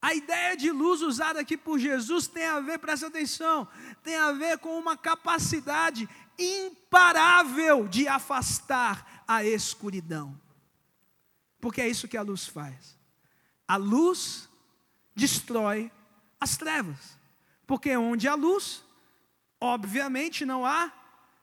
A 0.00 0.14
ideia 0.14 0.54
de 0.54 0.70
luz 0.70 1.00
usada 1.00 1.40
aqui 1.40 1.56
por 1.56 1.78
Jesus 1.78 2.26
tem 2.26 2.46
a 2.46 2.60
ver, 2.60 2.78
presta 2.78 3.06
atenção, 3.06 3.66
tem 4.02 4.16
a 4.16 4.32
ver 4.32 4.58
com 4.58 4.78
uma 4.78 4.96
capacidade 4.96 6.06
imparável 6.38 7.88
de 7.88 8.06
afastar 8.06 9.24
a 9.26 9.42
escuridão. 9.44 10.38
Porque 11.58 11.80
é 11.80 11.88
isso 11.88 12.06
que 12.06 12.18
a 12.18 12.22
luz 12.22 12.46
faz. 12.46 12.98
A 13.66 13.76
luz 13.76 14.46
destrói 15.16 15.90
as 16.38 16.58
trevas. 16.58 17.18
Porque 17.66 17.96
onde 17.96 18.28
há 18.28 18.34
luz, 18.34 18.84
obviamente 19.60 20.44
não 20.44 20.64
há 20.66 20.92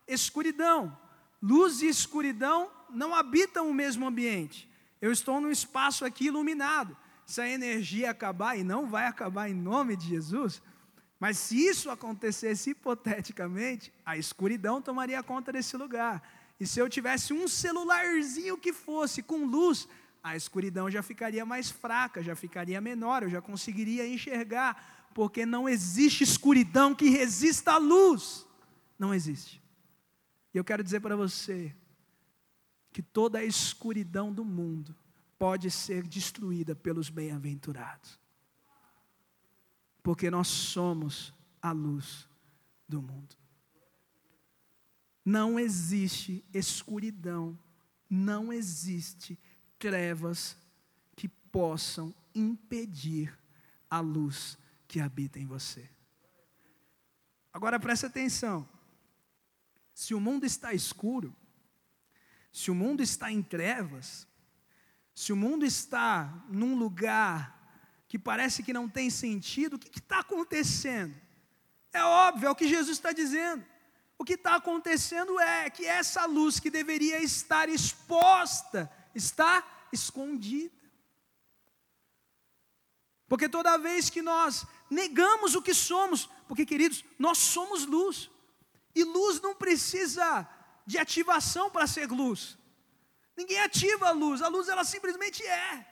escuridão. 0.07 0.97
Luz 1.41 1.81
e 1.81 1.87
escuridão 1.87 2.71
não 2.89 3.15
habitam 3.15 3.69
o 3.69 3.73
mesmo 3.73 4.05
ambiente. 4.05 4.69
Eu 5.01 5.11
estou 5.11 5.41
num 5.41 5.49
espaço 5.49 6.05
aqui 6.05 6.25
iluminado. 6.25 6.95
Se 7.25 7.41
a 7.41 7.49
energia 7.49 8.11
acabar, 8.11 8.57
e 8.57 8.63
não 8.63 8.87
vai 8.87 9.07
acabar 9.07 9.49
em 9.49 9.53
nome 9.53 9.95
de 9.95 10.07
Jesus, 10.07 10.61
mas 11.19 11.37
se 11.37 11.55
isso 11.55 11.89
acontecesse 11.89 12.71
hipoteticamente, 12.71 13.93
a 14.05 14.17
escuridão 14.17 14.81
tomaria 14.81 15.21
conta 15.23 15.51
desse 15.51 15.77
lugar. 15.77 16.21
E 16.59 16.67
se 16.67 16.79
eu 16.79 16.89
tivesse 16.89 17.33
um 17.33 17.47
celularzinho 17.47 18.57
que 18.57 18.73
fosse 18.73 19.23
com 19.23 19.45
luz, 19.45 19.87
a 20.23 20.35
escuridão 20.35 20.89
já 20.91 21.01
ficaria 21.01 21.45
mais 21.45 21.71
fraca, 21.71 22.21
já 22.21 22.35
ficaria 22.35 22.79
menor, 22.79 23.23
eu 23.23 23.29
já 23.29 23.41
conseguiria 23.41 24.07
enxergar 24.07 25.00
porque 25.13 25.45
não 25.45 25.67
existe 25.67 26.23
escuridão 26.23 26.93
que 26.93 27.09
resista 27.09 27.73
à 27.73 27.77
luz. 27.77 28.45
Não 28.97 29.13
existe. 29.13 29.61
E 30.53 30.57
eu 30.57 30.63
quero 30.63 30.83
dizer 30.83 30.99
para 30.99 31.15
você 31.15 31.75
que 32.91 33.01
toda 33.01 33.39
a 33.39 33.43
escuridão 33.43 34.31
do 34.31 34.43
mundo 34.43 34.95
pode 35.39 35.71
ser 35.71 36.03
destruída 36.03 36.75
pelos 36.75 37.09
bem-aventurados. 37.09 38.19
Porque 40.03 40.29
nós 40.29 40.47
somos 40.47 41.33
a 41.61 41.71
luz 41.71 42.27
do 42.87 43.01
mundo. 43.01 43.35
Não 45.23 45.59
existe 45.59 46.43
escuridão, 46.53 47.57
não 48.09 48.51
existe 48.51 49.39
trevas 49.77 50.57
que 51.15 51.27
possam 51.27 52.13
impedir 52.33 53.37
a 53.89 53.99
luz 53.99 54.57
que 54.91 54.99
habita 54.99 55.39
em 55.39 55.45
você. 55.45 55.89
Agora 57.53 57.79
preste 57.79 58.05
atenção. 58.05 58.67
Se 59.93 60.13
o 60.13 60.19
mundo 60.19 60.45
está 60.45 60.73
escuro, 60.73 61.33
se 62.51 62.69
o 62.69 62.75
mundo 62.75 63.01
está 63.01 63.31
em 63.31 63.41
trevas, 63.41 64.27
se 65.15 65.31
o 65.31 65.35
mundo 65.37 65.65
está 65.65 66.43
num 66.49 66.75
lugar 66.75 67.57
que 68.09 68.19
parece 68.19 68.63
que 68.63 68.73
não 68.73 68.89
tem 68.89 69.09
sentido, 69.09 69.75
o 69.75 69.79
que 69.79 69.97
está 69.97 70.19
acontecendo? 70.19 71.15
É 71.93 72.03
óbvio, 72.03 72.47
é 72.47 72.51
o 72.51 72.55
que 72.55 72.67
Jesus 72.67 72.97
está 72.97 73.13
dizendo. 73.13 73.65
O 74.17 74.25
que 74.25 74.33
está 74.33 74.55
acontecendo 74.55 75.39
é 75.39 75.69
que 75.69 75.85
essa 75.85 76.25
luz 76.25 76.59
que 76.59 76.69
deveria 76.69 77.23
estar 77.23 77.69
exposta 77.69 78.91
está 79.15 79.87
escondida. 79.93 80.81
Porque 83.31 83.47
toda 83.47 83.77
vez 83.77 84.09
que 84.09 84.21
nós 84.21 84.67
negamos 84.91 85.55
o 85.55 85.61
que 85.61 85.73
somos, 85.73 86.29
porque, 86.47 86.65
queridos, 86.65 87.03
nós 87.17 87.37
somos 87.37 87.85
luz. 87.85 88.29
E 88.93 89.03
luz 89.05 89.39
não 89.39 89.55
precisa 89.55 90.47
de 90.85 90.97
ativação 90.97 91.71
para 91.71 91.87
ser 91.87 92.11
luz. 92.11 92.57
Ninguém 93.37 93.59
ativa 93.61 94.09
a 94.09 94.11
luz, 94.11 94.41
a 94.41 94.49
luz 94.49 94.67
ela 94.67 94.83
simplesmente 94.83 95.41
é. 95.43 95.87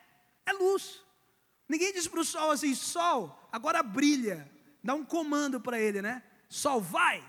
É 0.45 0.51
luz. 0.51 1.01
Ninguém 1.67 1.93
diz 1.93 2.07
para 2.07 2.19
o 2.19 2.25
sol 2.25 2.51
assim: 2.51 2.75
sol, 2.75 3.47
agora 3.51 3.81
brilha. 3.81 4.51
Dá 4.83 4.93
um 4.93 5.05
comando 5.05 5.61
para 5.61 5.79
ele, 5.79 6.01
né? 6.01 6.23
Sol, 6.49 6.81
vai. 6.81 7.23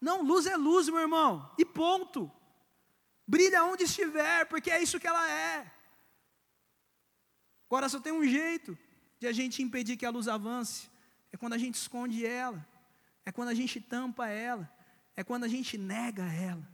Não, 0.00 0.22
luz 0.22 0.46
é 0.46 0.56
luz, 0.56 0.88
meu 0.88 1.00
irmão. 1.00 1.50
E 1.56 1.64
ponto. 1.64 2.30
Brilha 3.26 3.64
onde 3.64 3.84
estiver, 3.84 4.44
porque 4.46 4.70
é 4.70 4.82
isso 4.82 5.00
que 5.00 5.06
ela 5.06 5.30
é. 5.30 5.70
Agora 7.66 7.88
só 7.88 8.00
tem 8.00 8.12
um 8.12 8.24
jeito 8.24 8.76
de 9.18 9.26
a 9.26 9.32
gente 9.32 9.62
impedir 9.62 9.96
que 9.96 10.06
a 10.06 10.10
luz 10.10 10.28
avance: 10.28 10.90
é 11.34 11.36
quando 11.36 11.54
a 11.54 11.58
gente 11.58 11.74
esconde 11.74 12.24
ela, 12.24 12.64
é 13.26 13.32
quando 13.32 13.48
a 13.48 13.54
gente 13.54 13.80
tampa 13.80 14.28
ela, 14.28 14.72
é 15.16 15.24
quando 15.24 15.42
a 15.42 15.48
gente 15.48 15.76
nega 15.76 16.22
ela, 16.22 16.64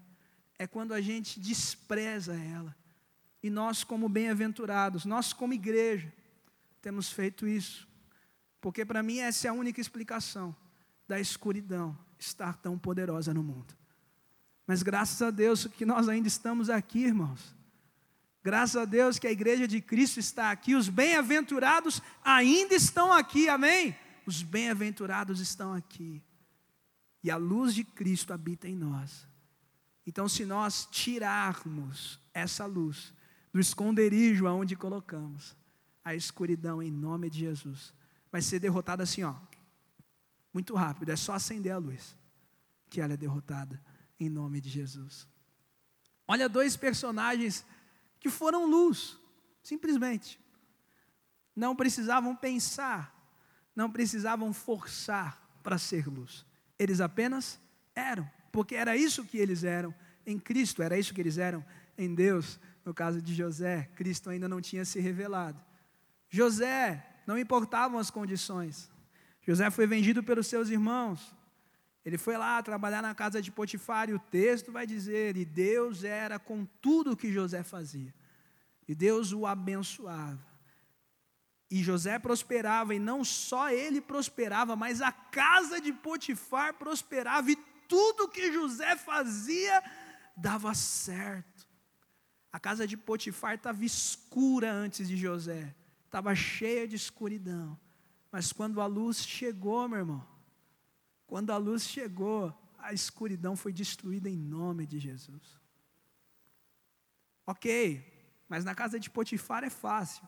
é 0.58 0.66
quando 0.66 0.92
a 0.92 1.00
gente 1.00 1.40
despreza 1.40 2.34
ela. 2.34 2.76
E 3.42 3.48
nós, 3.48 3.82
como 3.82 4.06
bem-aventurados, 4.06 5.06
nós, 5.06 5.32
como 5.32 5.54
igreja, 5.54 6.12
temos 6.82 7.10
feito 7.10 7.48
isso, 7.48 7.88
porque 8.60 8.84
para 8.84 9.02
mim 9.02 9.20
essa 9.20 9.46
é 9.46 9.50
a 9.50 9.54
única 9.54 9.80
explicação 9.80 10.54
da 11.08 11.18
escuridão 11.18 11.98
estar 12.18 12.58
tão 12.58 12.78
poderosa 12.78 13.32
no 13.32 13.42
mundo. 13.42 13.74
Mas 14.66 14.82
graças 14.82 15.22
a 15.22 15.30
Deus 15.30 15.68
que 15.68 15.86
nós 15.86 16.06
ainda 16.06 16.28
estamos 16.28 16.68
aqui, 16.68 17.04
irmãos. 17.04 17.56
Graças 18.44 18.76
a 18.76 18.84
Deus 18.84 19.18
que 19.18 19.26
a 19.26 19.32
igreja 19.32 19.66
de 19.66 19.80
Cristo 19.80 20.20
está 20.20 20.50
aqui, 20.50 20.74
os 20.74 20.90
bem-aventurados 20.90 22.02
ainda 22.22 22.74
estão 22.74 23.10
aqui, 23.10 23.48
amém? 23.48 23.96
Os 24.30 24.44
bem-aventurados 24.44 25.40
estão 25.40 25.74
aqui, 25.74 26.22
e 27.20 27.32
a 27.32 27.36
luz 27.36 27.74
de 27.74 27.82
Cristo 27.82 28.32
habita 28.32 28.68
em 28.68 28.76
nós. 28.76 29.26
Então, 30.06 30.28
se 30.28 30.44
nós 30.44 30.86
tirarmos 30.88 32.20
essa 32.32 32.64
luz 32.64 33.12
do 33.52 33.58
esconderijo 33.58 34.46
aonde 34.46 34.76
colocamos, 34.76 35.56
a 36.04 36.14
escuridão 36.14 36.80
em 36.80 36.92
nome 36.92 37.28
de 37.28 37.40
Jesus 37.40 37.92
vai 38.30 38.40
ser 38.40 38.60
derrotada 38.60 39.02
assim, 39.02 39.24
ó, 39.24 39.34
muito 40.54 40.76
rápido, 40.76 41.08
é 41.08 41.16
só 41.16 41.32
acender 41.32 41.72
a 41.72 41.78
luz, 41.78 42.16
que 42.88 43.00
ela 43.00 43.14
é 43.14 43.16
derrotada 43.16 43.82
em 44.20 44.28
nome 44.28 44.60
de 44.60 44.70
Jesus. 44.70 45.26
Olha 46.28 46.48
dois 46.48 46.76
personagens 46.76 47.66
que 48.20 48.30
foram 48.30 48.70
luz, 48.70 49.18
simplesmente. 49.60 50.38
Não 51.56 51.74
precisavam 51.74 52.36
pensar, 52.36 53.19
não 53.80 53.90
precisavam 53.90 54.52
forçar 54.52 55.42
para 55.62 55.78
ser 55.78 56.06
luz. 56.06 56.44
Eles 56.78 57.00
apenas 57.00 57.58
eram, 57.94 58.30
porque 58.52 58.74
era 58.74 58.94
isso 58.94 59.24
que 59.24 59.38
eles 59.38 59.64
eram 59.64 59.94
em 60.26 60.38
Cristo, 60.38 60.82
era 60.82 60.98
isso 60.98 61.14
que 61.14 61.20
eles 61.20 61.38
eram 61.38 61.64
em 61.96 62.14
Deus. 62.14 62.60
No 62.84 62.92
caso 62.92 63.22
de 63.22 63.34
José, 63.34 63.88
Cristo 63.96 64.28
ainda 64.28 64.46
não 64.46 64.60
tinha 64.60 64.84
se 64.84 65.00
revelado. 65.00 65.58
José, 66.28 67.06
não 67.26 67.38
importavam 67.38 67.98
as 67.98 68.10
condições. 68.10 68.90
José 69.40 69.70
foi 69.70 69.86
vendido 69.86 70.22
pelos 70.22 70.46
seus 70.46 70.68
irmãos. 70.68 71.34
Ele 72.04 72.18
foi 72.18 72.36
lá 72.36 72.62
trabalhar 72.62 73.00
na 73.00 73.14
casa 73.14 73.40
de 73.40 73.50
Potifar 73.50 74.10
e 74.10 74.14
o 74.14 74.18
texto 74.18 74.70
vai 74.70 74.86
dizer: 74.86 75.38
e 75.38 75.44
Deus 75.46 76.04
era 76.04 76.38
com 76.38 76.66
tudo 76.82 77.12
o 77.12 77.16
que 77.16 77.32
José 77.32 77.62
fazia. 77.62 78.12
E 78.86 78.94
Deus 78.94 79.32
o 79.32 79.46
abençoava. 79.46 80.49
E 81.70 81.82
José 81.82 82.18
prosperava, 82.18 82.94
e 82.94 82.98
não 82.98 83.24
só 83.24 83.70
ele 83.70 84.00
prosperava, 84.00 84.74
mas 84.74 85.00
a 85.00 85.12
casa 85.12 85.80
de 85.80 85.92
Potifar 85.92 86.74
prosperava, 86.74 87.50
e 87.50 87.56
tudo 87.88 88.28
que 88.28 88.52
José 88.52 88.96
fazia 88.96 89.82
dava 90.36 90.74
certo. 90.74 91.68
A 92.52 92.58
casa 92.58 92.86
de 92.86 92.96
Potifar 92.96 93.54
estava 93.54 93.84
escura 93.84 94.72
antes 94.72 95.06
de 95.06 95.16
José, 95.16 95.74
estava 96.06 96.34
cheia 96.34 96.88
de 96.88 96.96
escuridão. 96.96 97.78
Mas 98.32 98.52
quando 98.52 98.80
a 98.80 98.86
luz 98.86 99.18
chegou, 99.18 99.88
meu 99.88 99.98
irmão, 99.98 100.26
quando 101.26 101.50
a 101.50 101.56
luz 101.56 101.84
chegou, 101.84 102.52
a 102.78 102.92
escuridão 102.92 103.54
foi 103.54 103.72
destruída 103.72 104.28
em 104.28 104.36
nome 104.36 104.86
de 104.86 104.98
Jesus. 104.98 105.60
Ok, 107.46 108.04
mas 108.48 108.64
na 108.64 108.74
casa 108.74 108.98
de 108.98 109.08
Potifar 109.08 109.62
é 109.62 109.70
fácil. 109.70 110.26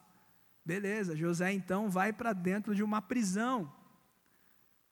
Beleza, 0.64 1.16
José 1.16 1.52
então 1.52 1.90
vai 1.90 2.12
para 2.12 2.32
dentro 2.32 2.74
de 2.74 2.82
uma 2.82 3.02
prisão. 3.02 3.72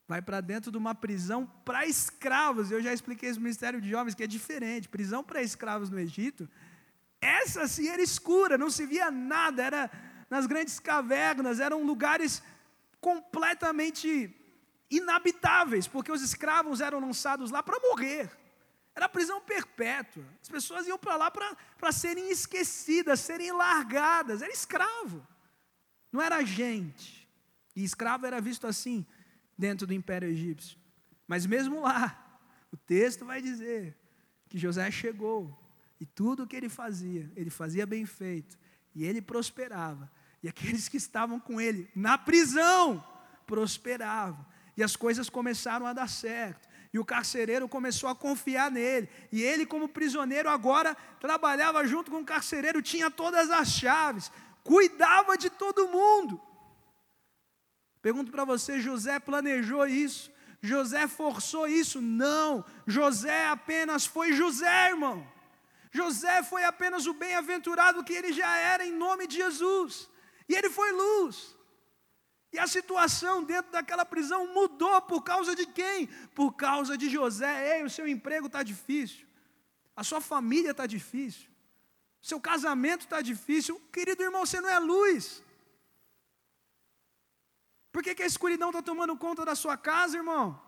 Vai 0.08 0.20
para 0.20 0.40
dentro 0.40 0.72
de 0.72 0.76
uma 0.76 0.94
prisão 0.94 1.46
para 1.64 1.86
escravos. 1.86 2.70
Eu 2.70 2.82
já 2.82 2.92
expliquei 2.92 3.28
esse 3.28 3.38
ministério 3.38 3.80
de 3.80 3.88
jovens 3.88 4.14
que 4.14 4.24
é 4.24 4.26
diferente. 4.26 4.88
Prisão 4.88 5.22
para 5.22 5.42
escravos 5.42 5.88
no 5.88 5.98
Egito. 5.98 6.48
Essa 7.20 7.68
sim 7.68 7.88
era 7.88 8.02
escura, 8.02 8.58
não 8.58 8.70
se 8.70 8.86
via 8.86 9.10
nada, 9.10 9.62
era 9.62 9.90
nas 10.28 10.46
grandes 10.46 10.80
cavernas, 10.80 11.60
eram 11.60 11.84
lugares 11.84 12.42
completamente 13.00 14.34
inabitáveis, 14.90 15.86
porque 15.86 16.10
os 16.10 16.22
escravos 16.22 16.80
eram 16.80 16.98
lançados 16.98 17.50
lá 17.50 17.62
para 17.62 17.78
morrer. 17.80 18.30
Era 18.94 19.08
prisão 19.08 19.40
perpétua. 19.40 20.24
As 20.42 20.48
pessoas 20.48 20.86
iam 20.86 20.98
para 20.98 21.16
lá 21.16 21.30
para 21.30 21.92
serem 21.92 22.30
esquecidas, 22.30 23.20
serem 23.20 23.52
largadas. 23.52 24.42
Era 24.42 24.52
escravo. 24.52 25.24
Não 26.12 26.20
era 26.20 26.44
gente. 26.44 27.28
E 27.74 27.84
escravo 27.84 28.26
era 28.26 28.40
visto 28.40 28.66
assim 28.66 29.06
dentro 29.56 29.86
do 29.86 29.94
Império 29.94 30.28
Egípcio. 30.28 30.78
Mas 31.26 31.46
mesmo 31.46 31.80
lá, 31.80 32.40
o 32.72 32.76
texto 32.76 33.24
vai 33.24 33.40
dizer 33.40 33.96
que 34.48 34.58
José 34.58 34.90
chegou 34.90 35.56
e 36.00 36.06
tudo 36.06 36.42
o 36.42 36.46
que 36.46 36.56
ele 36.56 36.68
fazia, 36.68 37.30
ele 37.36 37.50
fazia 37.50 37.86
bem 37.86 38.04
feito 38.06 38.58
e 38.94 39.04
ele 39.04 39.20
prosperava. 39.20 40.10
E 40.42 40.48
aqueles 40.48 40.88
que 40.88 40.96
estavam 40.96 41.38
com 41.38 41.60
ele 41.60 41.88
na 41.94 42.16
prisão 42.16 43.04
prosperavam. 43.46 44.44
E 44.76 44.82
as 44.82 44.96
coisas 44.96 45.28
começaram 45.28 45.86
a 45.86 45.92
dar 45.92 46.08
certo. 46.08 46.68
E 46.92 46.98
o 46.98 47.04
carcereiro 47.04 47.68
começou 47.68 48.08
a 48.08 48.14
confiar 48.14 48.70
nele. 48.70 49.08
E 49.30 49.42
ele, 49.42 49.66
como 49.66 49.88
prisioneiro, 49.88 50.48
agora 50.48 50.96
trabalhava 51.20 51.86
junto 51.86 52.10
com 52.10 52.18
o 52.18 52.24
carcereiro, 52.24 52.82
tinha 52.82 53.10
todas 53.10 53.50
as 53.50 53.68
chaves, 53.68 54.32
cuidava 54.64 55.36
de 55.36 55.50
todo 55.50 55.88
mundo. 55.88 56.40
Pergunto 58.02 58.30
para 58.30 58.44
você: 58.44 58.80
José 58.80 59.18
planejou 59.18 59.86
isso? 59.86 60.30
José 60.62 61.06
forçou 61.08 61.66
isso? 61.66 62.00
Não. 62.00 62.64
José 62.86 63.46
apenas 63.46 64.06
foi 64.06 64.32
José, 64.32 64.90
irmão. 64.90 65.26
José 65.90 66.42
foi 66.42 66.64
apenas 66.64 67.06
o 67.06 67.14
bem-aventurado 67.14 68.04
que 68.04 68.12
ele 68.12 68.32
já 68.32 68.56
era 68.56 68.86
em 68.86 68.92
nome 68.92 69.26
de 69.26 69.36
Jesus. 69.36 70.08
E 70.48 70.54
ele 70.54 70.70
foi 70.70 70.92
luz. 70.92 71.56
E 72.52 72.58
a 72.58 72.66
situação 72.66 73.44
dentro 73.44 73.70
daquela 73.70 74.04
prisão 74.04 74.52
mudou 74.52 75.00
por 75.02 75.22
causa 75.22 75.54
de 75.54 75.66
quem? 75.66 76.06
Por 76.34 76.52
causa 76.52 76.96
de 76.98 77.08
José. 77.08 77.78
Ei, 77.78 77.84
o 77.84 77.90
seu 77.90 78.06
emprego 78.08 78.46
está 78.46 78.62
difícil, 78.62 79.26
a 79.94 80.02
sua 80.02 80.20
família 80.20 80.72
está 80.72 80.86
difícil, 80.86 81.49
seu 82.20 82.40
casamento 82.40 83.02
está 83.02 83.20
difícil. 83.20 83.80
Querido 83.92 84.22
irmão, 84.22 84.44
você 84.44 84.60
não 84.60 84.68
é 84.68 84.78
luz. 84.78 85.42
Por 87.92 88.02
que, 88.02 88.14
que 88.14 88.22
a 88.22 88.26
escuridão 88.26 88.70
está 88.70 88.82
tomando 88.82 89.16
conta 89.16 89.44
da 89.44 89.54
sua 89.54 89.76
casa, 89.76 90.16
irmão? 90.16 90.60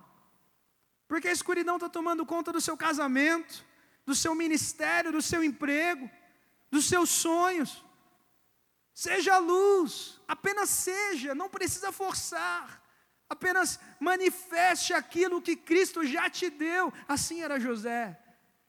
Por 1.06 1.20
que 1.20 1.28
a 1.28 1.32
escuridão 1.32 1.76
está 1.76 1.88
tomando 1.88 2.24
conta 2.24 2.50
do 2.52 2.60
seu 2.60 2.76
casamento, 2.76 3.64
do 4.04 4.14
seu 4.14 4.34
ministério, 4.34 5.12
do 5.12 5.22
seu 5.22 5.44
emprego, 5.44 6.10
dos 6.70 6.86
seus 6.86 7.10
sonhos? 7.10 7.84
Seja 8.94 9.38
luz, 9.38 10.20
apenas 10.26 10.68
seja, 10.70 11.34
não 11.34 11.48
precisa 11.48 11.92
forçar. 11.92 12.82
Apenas 13.28 13.80
manifeste 13.98 14.92
aquilo 14.92 15.40
que 15.40 15.56
Cristo 15.56 16.04
já 16.04 16.28
te 16.28 16.50
deu. 16.50 16.92
Assim 17.08 17.42
era 17.42 17.58
José. 17.58 18.18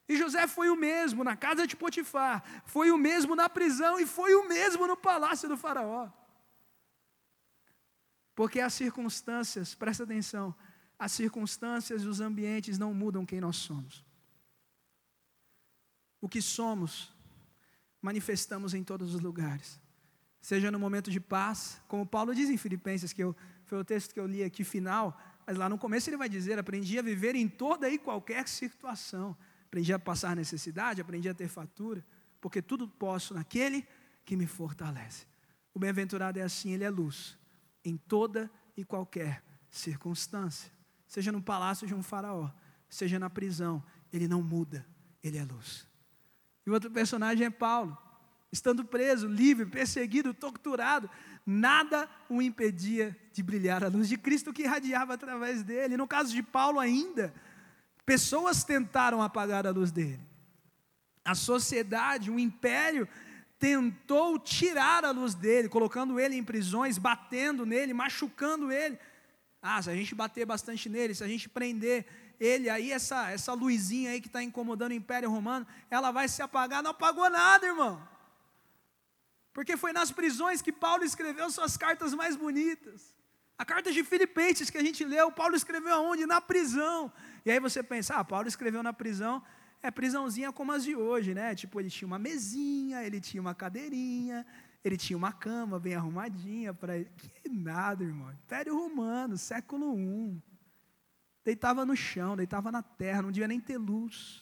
E 0.08 0.18
José 0.18 0.48
foi 0.48 0.70
o 0.70 0.76
mesmo 0.76 1.24
na 1.24 1.36
casa 1.36 1.66
de 1.66 1.76
Potifar, 1.76 2.44
foi 2.66 2.92
o 2.92 2.98
mesmo 2.98 3.36
na 3.36 3.50
prisão 3.50 4.00
e 4.00 4.06
foi 4.06 4.36
o 4.36 4.48
mesmo 4.48 4.86
no 4.86 4.98
palácio 4.98 5.48
do 5.48 5.58
Faraó. 5.58 6.10
Porque 8.36 8.60
as 8.60 8.74
circunstâncias, 8.74 9.74
presta 9.76 10.04
atenção, 10.04 10.54
as 11.00 11.12
circunstâncias 11.12 12.04
e 12.04 12.08
os 12.08 12.20
ambientes 12.20 12.78
não 12.78 12.94
mudam 12.94 13.26
quem 13.26 13.40
nós 13.40 13.56
somos. 13.58 14.04
O 16.20 16.28
que 16.28 16.42
somos, 16.42 17.14
manifestamos 18.02 18.74
em 18.74 18.84
todos 18.84 19.14
os 19.14 19.22
lugares 19.22 19.82
seja 20.44 20.70
no 20.70 20.78
momento 20.78 21.10
de 21.10 21.22
paz, 21.22 21.82
como 21.88 22.06
Paulo 22.06 22.36
diz 22.36 22.50
em 22.50 22.58
Filipenses, 22.58 23.14
que 23.14 23.24
eu, 23.24 23.34
foi 23.64 23.80
o 23.80 23.86
texto 23.86 24.14
que 24.14 24.20
eu 24.20 24.28
li 24.28 24.44
aqui 24.44 24.66
final, 24.66 25.18
mas 25.48 25.56
lá 25.56 25.70
no 25.70 25.78
começo 25.78 26.10
ele 26.10 26.18
vai 26.18 26.28
dizer: 26.28 26.60
aprendi 26.60 27.00
a 27.00 27.02
viver 27.02 27.34
em 27.34 27.48
toda 27.48 27.90
e 27.90 27.98
qualquer 27.98 28.46
situação, 28.50 29.36
aprendi 29.74 29.92
a 29.92 29.98
passar 29.98 30.36
necessidade, 30.36 31.02
aprendi 31.02 31.28
a 31.28 31.34
ter 31.34 31.48
fatura, 31.48 32.06
porque 32.40 32.62
tudo 32.62 32.88
posso 32.88 33.34
naquele 33.34 33.88
que 34.24 34.36
me 34.36 34.46
fortalece. 34.46 35.26
O 35.74 35.80
bem-aventurado 35.80 36.38
é 36.38 36.44
assim, 36.44 36.74
ele 36.74 36.84
é 36.84 36.92
luz, 36.92 37.36
em 37.84 37.98
toda 37.98 38.52
e 38.78 38.86
qualquer 38.86 39.44
circunstância, 39.72 40.72
seja 41.08 41.32
no 41.32 41.42
palácio 41.42 41.88
de 41.88 41.96
um 41.96 42.04
faraó, 42.04 42.52
seja 42.88 43.18
na 43.18 43.32
prisão, 43.32 43.84
ele 44.12 44.28
não 44.28 44.44
muda, 44.44 44.86
ele 45.24 45.40
é 45.40 45.44
luz. 45.44 45.88
E 46.64 46.70
o 46.70 46.74
outro 46.74 46.92
personagem 46.92 47.48
é 47.48 47.50
Paulo 47.50 47.98
estando 48.52 48.86
preso, 48.86 49.28
livre, 49.28 49.66
perseguido, 49.66 50.36
torturado, 50.36 51.10
nada 51.44 52.08
o 52.30 52.44
impedia 52.44 53.18
de 53.32 53.42
brilhar 53.42 53.84
a 53.84 53.88
luz 53.88 54.08
de 54.08 54.16
Cristo 54.20 54.54
que 54.54 54.62
irradiava 54.62 55.16
através 55.16 55.64
dele. 55.64 55.98
No 55.98 56.08
caso 56.08 56.32
de 56.32 56.44
Paulo, 56.44 56.80
ainda, 56.80 57.34
pessoas 58.06 58.64
tentaram 58.64 59.22
apagar 59.22 59.66
a 59.66 59.72
luz 59.72 59.92
dele. 59.92 60.20
A 61.24 61.36
sociedade, 61.36 62.30
o 62.30 62.40
império, 62.40 63.08
tentou 63.58 64.38
tirar 64.38 65.06
a 65.06 65.12
luz 65.12 65.34
dele, 65.34 65.70
colocando 65.70 66.20
ele 66.20 66.36
em 66.36 66.44
prisões, 66.44 66.98
batendo 66.98 67.66
nele, 67.66 67.94
machucando 67.94 68.72
ele. 68.72 69.00
Ah, 69.62 69.82
se 69.82 69.90
a 69.90 69.96
gente 69.96 70.14
bater 70.14 70.46
bastante 70.46 70.90
nele, 70.90 71.16
se 71.16 71.24
a 71.24 71.28
gente 71.28 71.48
prender 71.48 72.06
ele, 72.38 72.70
aí 72.70 72.92
essa, 72.92 73.32
essa 73.32 73.54
luzinha 73.54 74.12
aí 74.12 74.20
que 74.20 74.28
está 74.28 74.44
incomodando 74.44 74.92
o 74.92 74.96
Império 74.96 75.30
Romano, 75.30 75.66
ela 75.90 76.12
vai 76.12 76.28
se 76.28 76.42
apagar. 76.42 76.84
Não 76.84 76.92
apagou 76.92 77.30
nada, 77.30 77.66
irmão. 77.66 78.06
Porque 79.54 79.78
foi 79.78 79.94
nas 79.94 80.12
prisões 80.12 80.62
que 80.62 80.72
Paulo 80.72 81.06
escreveu 81.06 81.50
suas 81.50 81.78
cartas 81.78 82.14
mais 82.14 82.36
bonitas. 82.36 83.16
A 83.58 83.64
carta 83.64 83.92
de 83.92 84.04
Filipenses 84.04 84.70
que 84.70 84.78
a 84.78 84.84
gente 84.84 85.06
leu, 85.06 85.32
Paulo 85.32 85.56
escreveu 85.56 85.94
aonde? 85.94 86.26
Na 86.26 86.42
prisão. 86.42 87.14
E 87.46 87.52
aí 87.52 87.60
você 87.60 87.84
pensa, 87.84 88.16
ah, 88.16 88.24
Paulo 88.24 88.48
escreveu 88.48 88.82
na 88.82 88.94
prisão, 88.94 89.44
é 89.82 89.92
prisãozinha 89.92 90.52
como 90.52 90.72
as 90.72 90.84
de 90.84 90.96
hoje, 90.96 91.34
né? 91.34 91.54
Tipo, 91.54 91.80
ele 91.80 91.90
tinha 91.90 92.08
uma 92.08 92.18
mesinha, 92.18 93.04
ele 93.04 93.20
tinha 93.20 93.42
uma 93.42 93.54
cadeirinha, 93.54 94.46
ele 94.84 94.98
tinha 94.98 95.18
uma 95.18 95.32
cama 95.34 95.80
bem 95.80 95.96
arrumadinha 95.96 96.74
para 96.74 96.98
ele. 96.98 97.10
Que 97.18 97.50
nada, 97.50 98.04
irmão. 98.04 98.32
Império 98.32 98.76
Romano, 98.76 99.38
século 99.38 100.00
I. 100.00 100.42
Deitava 101.44 101.86
no 101.86 101.96
chão, 101.96 102.38
deitava 102.38 102.72
na 102.72 102.82
terra, 102.82 103.22
não 103.22 103.32
devia 103.32 103.48
nem 103.48 103.60
ter 103.60 103.78
luz. 103.78 104.42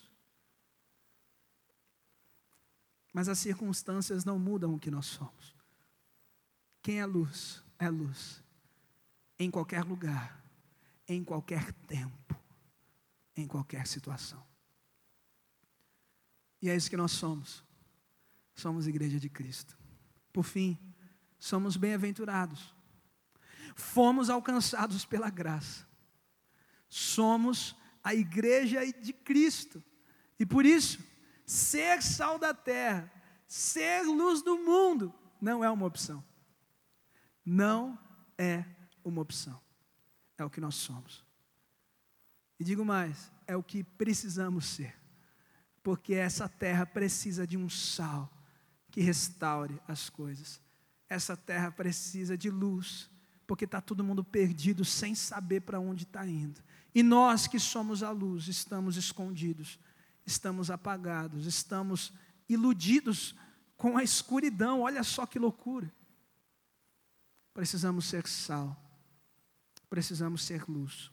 Mas 3.11 3.27
as 3.27 3.39
circunstâncias 3.39 4.23
não 4.23 4.39
mudam 4.39 4.73
o 4.75 4.79
que 4.79 4.91
nós 4.91 5.07
somos. 5.07 5.55
Quem 6.81 6.99
é 6.99 7.05
luz? 7.05 7.63
É 7.77 7.89
luz. 7.89 8.43
Em 9.37 9.49
qualquer 9.49 9.83
lugar, 9.83 10.43
em 11.07 11.23
qualquer 11.23 11.73
tempo, 11.87 12.40
em 13.35 13.47
qualquer 13.47 13.87
situação. 13.87 14.43
E 16.61 16.69
é 16.69 16.75
isso 16.75 16.89
que 16.89 16.97
nós 16.97 17.11
somos. 17.11 17.63
Somos 18.53 18.87
igreja 18.87 19.19
de 19.19 19.29
Cristo. 19.29 19.77
Por 20.31 20.43
fim, 20.43 20.77
somos 21.39 21.75
bem-aventurados. 21.75 22.73
Fomos 23.75 24.29
alcançados 24.29 25.05
pela 25.05 25.29
graça. 25.29 25.87
Somos 26.87 27.75
a 28.03 28.13
igreja 28.13 28.85
de 28.85 29.13
Cristo. 29.13 29.83
E 30.37 30.45
por 30.45 30.65
isso, 30.65 30.99
ser 31.45 32.01
sal 32.01 32.37
da 32.37 32.53
terra, 32.53 33.11
ser 33.47 34.03
luz 34.03 34.41
do 34.41 34.57
mundo, 34.57 35.13
não 35.39 35.63
é 35.63 35.69
uma 35.69 35.85
opção. 35.85 36.23
Não 37.43 37.97
é 38.37 38.63
uma 39.03 39.21
opção. 39.21 39.59
É 40.37 40.45
o 40.45 40.49
que 40.49 40.61
nós 40.61 40.75
somos. 40.75 41.23
E 42.61 42.63
digo 42.63 42.85
mais, 42.85 43.31
é 43.47 43.57
o 43.57 43.63
que 43.63 43.83
precisamos 43.83 44.65
ser 44.65 45.01
porque 45.83 46.13
essa 46.13 46.47
terra 46.47 46.85
precisa 46.85 47.45
de 47.45 47.57
um 47.57 47.69
sal 47.69 48.31
que 48.89 49.01
restaure 49.01 49.81
as 49.87 50.09
coisas. 50.09 50.61
Essa 51.09 51.35
terra 51.35 51.71
precisa 51.71 52.37
de 52.37 52.49
luz, 52.49 53.09
porque 53.47 53.65
está 53.65 53.81
todo 53.81 54.03
mundo 54.03 54.23
perdido 54.23 54.85
sem 54.85 55.15
saber 55.15 55.61
para 55.61 55.79
onde 55.79 56.03
está 56.03 56.25
indo. 56.25 56.61
E 56.93 57.01
nós 57.01 57.47
que 57.47 57.59
somos 57.59 58.03
a 58.03 58.11
luz, 58.11 58.47
estamos 58.47 58.95
escondidos, 58.95 59.79
estamos 60.25 60.69
apagados, 60.69 61.45
estamos 61.45 62.13
iludidos 62.47 63.35
com 63.75 63.97
a 63.97 64.03
escuridão. 64.03 64.81
Olha 64.81 65.03
só 65.03 65.25
que 65.25 65.39
loucura. 65.39 65.91
Precisamos 67.53 68.05
ser 68.05 68.27
sal, 68.27 68.77
precisamos 69.89 70.43
ser 70.43 70.63
luz 70.69 71.11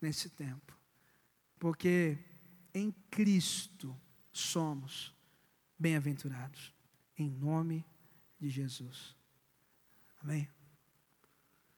nesse 0.00 0.28
tempo, 0.28 0.79
porque 1.60 2.18
em 2.72 2.90
Cristo 3.10 3.94
somos 4.32 5.14
bem-aventurados. 5.78 6.74
Em 7.16 7.28
nome 7.28 7.84
de 8.40 8.48
Jesus. 8.48 9.14
Amém? 10.20 10.48